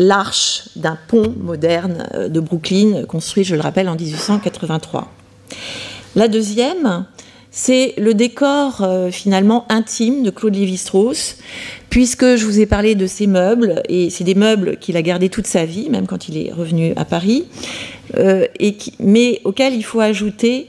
l'arche 0.00 0.70
d'un 0.74 0.98
pont 1.06 1.32
moderne 1.38 2.28
de 2.28 2.40
Brooklyn, 2.40 3.04
construit, 3.04 3.44
je 3.44 3.54
le 3.54 3.60
rappelle, 3.60 3.88
en 3.88 3.94
1883. 3.94 5.08
La 6.16 6.26
deuxième, 6.26 7.06
c'est 7.54 7.92
le 7.98 8.14
décor 8.14 8.80
euh, 8.80 9.10
finalement 9.10 9.66
intime 9.68 10.22
de 10.22 10.30
Claude 10.30 10.56
Lévi-Strauss, 10.56 11.36
puisque 11.90 12.36
je 12.36 12.46
vous 12.46 12.58
ai 12.60 12.66
parlé 12.66 12.94
de 12.94 13.06
ces 13.06 13.26
meubles, 13.26 13.82
et 13.90 14.08
c'est 14.08 14.24
des 14.24 14.34
meubles 14.34 14.78
qu'il 14.78 14.96
a 14.96 15.02
gardés 15.02 15.28
toute 15.28 15.46
sa 15.46 15.66
vie, 15.66 15.90
même 15.90 16.06
quand 16.06 16.28
il 16.28 16.38
est 16.38 16.50
revenu 16.50 16.94
à 16.96 17.04
Paris, 17.04 17.44
euh, 18.16 18.46
mais 18.98 19.42
auxquels 19.44 19.74
il 19.74 19.82
faut 19.82 20.00
ajouter 20.00 20.68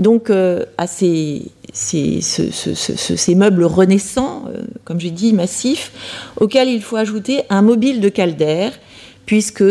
donc 0.00 0.30
euh, 0.30 0.64
à 0.76 0.88
ces, 0.88 1.42
ces, 1.72 2.20
ces, 2.20 3.34
meubles 3.36 3.64
renaissants, 3.64 4.46
comme 4.84 4.98
j'ai 4.98 5.12
dit, 5.12 5.32
massifs, 5.32 5.92
auxquels 6.40 6.68
il 6.68 6.82
faut 6.82 6.96
ajouter 6.96 7.42
un 7.48 7.62
mobile 7.62 8.00
de 8.00 8.08
Calder, 8.08 8.70
puisque 9.24 9.64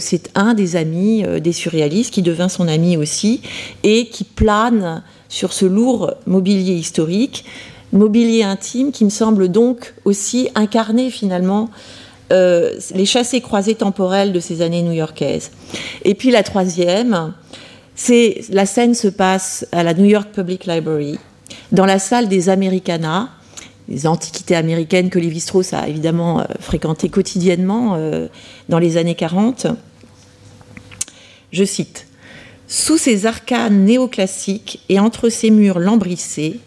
c'est 0.00 0.30
un 0.34 0.54
des 0.54 0.74
amis 0.74 1.24
des 1.40 1.52
surréalistes 1.52 2.14
qui 2.14 2.22
devint 2.22 2.48
son 2.48 2.66
ami 2.66 2.96
aussi, 2.96 3.42
et 3.82 4.06
qui 4.06 4.24
plane 4.24 5.02
sur 5.32 5.54
ce 5.54 5.64
lourd 5.64 6.12
mobilier 6.26 6.74
historique, 6.74 7.46
mobilier 7.92 8.42
intime 8.42 8.92
qui 8.92 9.02
me 9.02 9.10
semble 9.10 9.48
donc 9.48 9.94
aussi 10.04 10.50
incarner 10.54 11.08
finalement 11.08 11.70
euh, 12.32 12.74
les 12.94 13.06
chassés-croisés 13.06 13.74
temporels 13.74 14.34
de 14.34 14.40
ces 14.40 14.60
années 14.60 14.82
new-yorkaises. 14.82 15.50
Et 16.04 16.14
puis 16.14 16.30
la 16.30 16.42
troisième, 16.42 17.32
c'est 17.94 18.42
la 18.50 18.66
scène 18.66 18.94
se 18.94 19.08
passe 19.08 19.66
à 19.72 19.82
la 19.82 19.94
New 19.94 20.04
York 20.04 20.28
Public 20.34 20.66
Library, 20.66 21.18
dans 21.72 21.86
la 21.86 21.98
salle 21.98 22.28
des 22.28 22.50
Americana, 22.50 23.30
les 23.88 24.06
antiquités 24.06 24.54
américaines 24.54 25.08
que 25.08 25.18
Lévi-Strauss 25.18 25.72
a 25.72 25.88
évidemment 25.88 26.40
euh, 26.40 26.44
fréquentées 26.60 27.08
quotidiennement 27.08 27.94
euh, 27.94 28.28
dans 28.68 28.78
les 28.78 28.98
années 28.98 29.14
40. 29.14 29.68
Je 31.52 31.64
cite 31.64 32.06
Sous 32.74 32.96
ces 32.96 33.26
arcanes 33.26 33.84
néoclassiques 33.84 34.80
et 34.88 34.98
entre 34.98 35.28
ces 35.28 35.50
murs 35.50 35.78
lambrissés, 35.78 36.58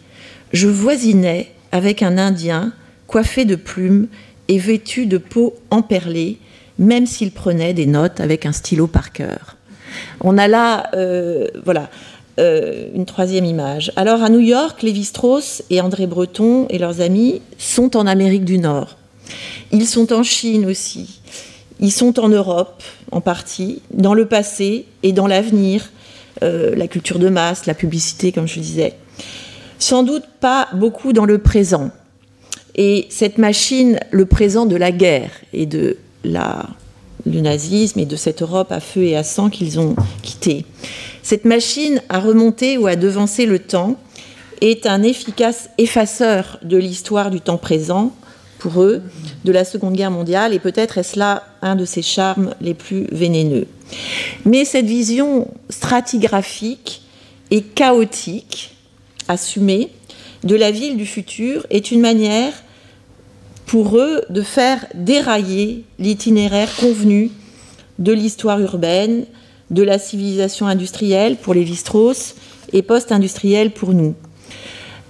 je 0.52 0.68
voisinais 0.68 1.50
avec 1.72 2.00
un 2.00 2.16
Indien 2.16 2.72
coiffé 3.08 3.44
de 3.44 3.56
plumes 3.56 4.06
et 4.46 4.56
vêtu 4.56 5.06
de 5.06 5.18
peau 5.18 5.56
emperlée, 5.72 6.38
même 6.78 7.06
s'il 7.06 7.32
prenait 7.32 7.74
des 7.74 7.86
notes 7.86 8.20
avec 8.20 8.46
un 8.46 8.52
stylo 8.52 8.86
par 8.86 9.10
cœur. 9.10 9.56
On 10.20 10.38
a 10.38 10.46
là, 10.46 10.90
euh, 10.94 11.48
voilà, 11.64 11.90
euh, 12.38 12.86
une 12.94 13.04
troisième 13.04 13.44
image. 13.44 13.90
Alors 13.96 14.22
à 14.22 14.28
New 14.28 14.38
York, 14.38 14.82
Lévi-Strauss 14.82 15.64
et 15.70 15.80
André 15.80 16.06
Breton 16.06 16.68
et 16.70 16.78
leurs 16.78 17.00
amis 17.00 17.42
sont 17.58 17.96
en 17.96 18.06
Amérique 18.06 18.44
du 18.44 18.58
Nord. 18.58 18.96
Ils 19.72 19.88
sont 19.88 20.12
en 20.12 20.22
Chine 20.22 20.66
aussi. 20.66 21.18
Ils 21.80 21.90
sont 21.90 22.20
en 22.20 22.28
Europe, 22.28 22.84
en 23.10 23.20
partie, 23.20 23.82
dans 23.92 24.14
le 24.14 24.26
passé 24.26 24.86
et 25.02 25.10
dans 25.10 25.26
l'avenir, 25.26 25.90
euh, 26.42 26.74
la 26.74 26.88
culture 26.88 27.18
de 27.18 27.28
masse, 27.28 27.66
la 27.66 27.74
publicité, 27.74 28.32
comme 28.32 28.48
je 28.48 28.60
disais. 28.60 28.94
Sans 29.78 30.02
doute 30.02 30.24
pas 30.40 30.68
beaucoup 30.74 31.12
dans 31.12 31.24
le 31.24 31.38
présent. 31.38 31.90
Et 32.74 33.06
cette 33.08 33.38
machine, 33.38 33.98
le 34.10 34.26
présent 34.26 34.66
de 34.66 34.76
la 34.76 34.92
guerre 34.92 35.30
et 35.52 35.66
de 35.66 35.96
la, 36.24 36.66
du 37.24 37.40
nazisme 37.42 38.00
et 38.00 38.06
de 38.06 38.16
cette 38.16 38.42
Europe 38.42 38.70
à 38.70 38.80
feu 38.80 39.02
et 39.02 39.16
à 39.16 39.24
sang 39.24 39.50
qu'ils 39.50 39.78
ont 39.80 39.96
quittée. 40.22 40.64
Cette 41.22 41.44
machine 41.44 42.00
à 42.08 42.20
remonter 42.20 42.78
ou 42.78 42.86
à 42.86 42.96
devancer 42.96 43.46
le 43.46 43.58
temps 43.58 43.96
est 44.60 44.86
un 44.86 45.02
efficace 45.02 45.70
effaceur 45.78 46.58
de 46.62 46.76
l'histoire 46.76 47.30
du 47.30 47.40
temps 47.40 47.58
présent, 47.58 48.12
pour 48.58 48.82
eux, 48.82 49.02
de 49.44 49.52
la 49.52 49.64
Seconde 49.64 49.94
Guerre 49.94 50.10
mondiale, 50.10 50.54
et 50.54 50.58
peut-être 50.58 50.98
est-ce 50.98 51.18
là 51.18 51.44
un 51.62 51.76
de 51.76 51.84
ses 51.84 52.02
charmes 52.02 52.54
les 52.60 52.74
plus 52.74 53.06
vénéneux. 53.12 53.66
Mais 54.44 54.64
cette 54.64 54.86
vision 54.86 55.48
stratigraphique 55.68 57.02
et 57.50 57.62
chaotique, 57.62 58.76
assumée, 59.28 59.90
de 60.44 60.54
la 60.54 60.70
ville 60.70 60.96
du 60.96 61.06
futur 61.06 61.66
est 61.70 61.90
une 61.90 62.00
manière 62.00 62.52
pour 63.66 63.98
eux 63.98 64.22
de 64.30 64.42
faire 64.42 64.86
dérailler 64.94 65.84
l'itinéraire 65.98 66.74
convenu 66.76 67.30
de 67.98 68.12
l'histoire 68.12 68.60
urbaine, 68.60 69.26
de 69.70 69.82
la 69.82 69.98
civilisation 69.98 70.66
industrielle 70.66 71.36
pour 71.36 71.54
les 71.54 71.66
strauss 71.74 72.36
et 72.72 72.82
post-industrielle 72.82 73.72
pour 73.72 73.92
nous. 73.92 74.14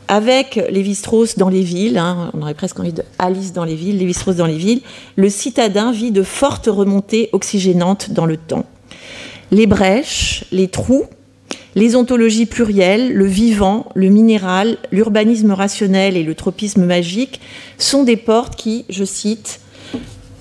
Avec 0.09 0.61
les 0.71 0.95
strauss 0.95 1.37
dans 1.37 1.49
les 1.49 1.62
villes, 1.62 1.99
hein, 1.99 2.31
on 2.33 2.42
aurait 2.42 2.55
presque 2.55 2.79
envie 2.79 2.92
de 2.92 3.03
Alice 3.19 3.53
dans 3.53 3.64
les 3.64 3.75
villes, 3.75 3.99
les 3.99 4.12
strauss 4.12 4.37
dans 4.37 4.47
les 4.47 4.57
villes, 4.57 4.81
le 5.16 5.29
citadin 5.29 5.90
vit 5.90 6.12
de 6.12 6.23
fortes 6.23 6.69
remontées 6.71 7.29
oxygénantes 7.33 8.11
dans 8.11 8.27
le 8.27 8.37
temps. 8.37 8.66
Les 9.51 9.66
brèches, 9.66 10.45
les 10.53 10.69
trous, 10.69 11.07
les 11.75 11.97
ontologies 11.97 12.47
plurielles, 12.47 13.12
le 13.12 13.27
vivant, 13.27 13.87
le 13.95 14.09
minéral, 14.09 14.79
l'urbanisme 14.92 15.51
rationnel 15.51 16.16
et 16.16 16.23
le 16.23 16.35
tropisme 16.35 16.85
magique 16.85 17.40
sont 17.77 18.05
des 18.05 18.16
portes 18.16 18.57
qui, 18.57 18.85
je 18.88 19.05
cite, 19.05 19.61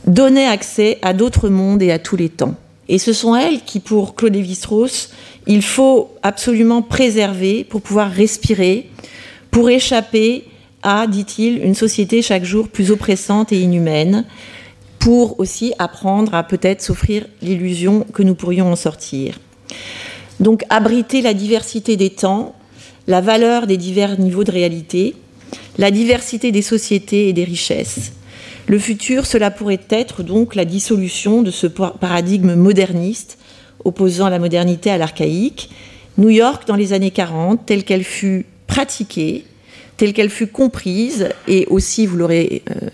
donnaient 0.07 0.47
accès 0.47 0.99
à 1.01 1.13
d'autres 1.13 1.49
mondes 1.49 1.81
et 1.81 1.91
à 1.91 1.99
tous 1.99 2.15
les 2.15 2.29
temps. 2.29 2.55
Et 2.87 2.99
ce 2.99 3.13
sont 3.13 3.35
elles 3.35 3.61
qui, 3.61 3.79
pour 3.79 4.15
Claude 4.15 4.35
Lévi-Strauss, 4.35 5.09
il 5.47 5.61
faut 5.61 6.11
absolument 6.23 6.81
préserver 6.81 7.63
pour 7.63 7.81
pouvoir 7.81 8.11
respirer, 8.11 8.89
pour 9.55 9.69
échapper 9.69 10.43
à, 10.83 11.07
dit-il, 11.07 11.63
une 11.63 11.75
société 11.75 12.21
chaque 12.21 12.43
jour 12.43 12.67
plus 12.67 12.91
oppressante 12.91 13.53
et 13.53 13.61
inhumaine, 13.61 14.25
pour 14.99 15.39
aussi 15.39 15.71
apprendre 15.79 16.33
à 16.33 16.43
peut-être 16.43 16.81
s'offrir 16.81 17.25
l'illusion 17.41 18.05
que 18.11 18.21
nous 18.21 18.35
pourrions 18.35 18.69
en 18.69 18.75
sortir. 18.75 19.39
Donc 20.41 20.65
abriter 20.69 21.21
la 21.21 21.33
diversité 21.33 21.95
des 21.95 22.09
temps, 22.09 22.53
la 23.07 23.21
valeur 23.21 23.65
des 23.65 23.77
divers 23.77 24.19
niveaux 24.19 24.43
de 24.43 24.51
réalité, 24.51 25.15
la 25.77 25.89
diversité 25.89 26.51
des 26.51 26.61
sociétés 26.61 27.29
et 27.29 27.33
des 27.33 27.45
richesses. 27.45 28.11
Le 28.67 28.77
futur, 28.77 29.25
cela 29.25 29.51
pourrait 29.51 29.87
être 29.89 30.21
donc 30.21 30.55
la 30.55 30.65
dissolution 30.65 31.43
de 31.43 31.51
ce 31.51 31.67
paradigme 31.67 32.55
moderniste 32.55 33.37
opposant 33.85 34.27
la 34.27 34.39
modernité 34.39 34.89
à 34.89 34.97
l'archaïque. 34.97 35.69
New 36.17 36.29
York 36.29 36.67
dans 36.67 36.75
les 36.75 36.91
années 36.91 37.11
40, 37.11 37.65
telle 37.65 37.85
qu'elle 37.85 38.03
fut 38.03 38.47
pratiquée, 38.75 39.45
telle 39.95 40.11
qu'elle 40.11 40.29
fut 40.29 40.47
comprise 40.47 41.29
et 41.47 41.65
aussi, 41.67 42.05
vous 42.05 42.17
l'aurez 42.17 42.61
euh, 42.69 42.89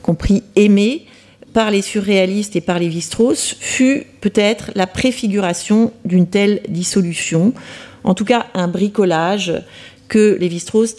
compris, 0.00 0.42
aimée, 0.56 1.04
par 1.52 1.70
les 1.70 1.82
surréalistes 1.82 2.56
et 2.56 2.62
par 2.62 2.78
les 2.78 3.02
strauss 3.02 3.54
fut 3.60 4.06
peut-être 4.22 4.70
la 4.74 4.86
préfiguration 4.86 5.92
d'une 6.06 6.26
telle 6.26 6.62
dissolution, 6.70 7.52
en 8.02 8.14
tout 8.14 8.24
cas 8.24 8.46
un 8.54 8.66
bricolage 8.66 9.52
que 10.08 10.38
Lévi-Strauss 10.40 10.96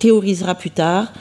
théorisera 0.00 0.56
plus 0.56 0.72
tard 0.72 1.12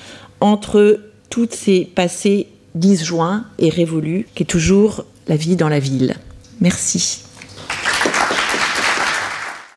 entre 0.42 1.02
toutes 1.30 1.54
ces 1.54 1.86
passés 1.86 2.48
disjoints 2.74 3.46
et 3.60 3.70
révolus, 3.70 4.26
qui 4.34 4.42
est 4.42 4.48
toujours 4.48 5.06
la 5.28 5.36
vie 5.36 5.56
dans 5.56 5.70
la 5.70 5.80
ville. 5.80 6.16
Merci. 6.62 7.26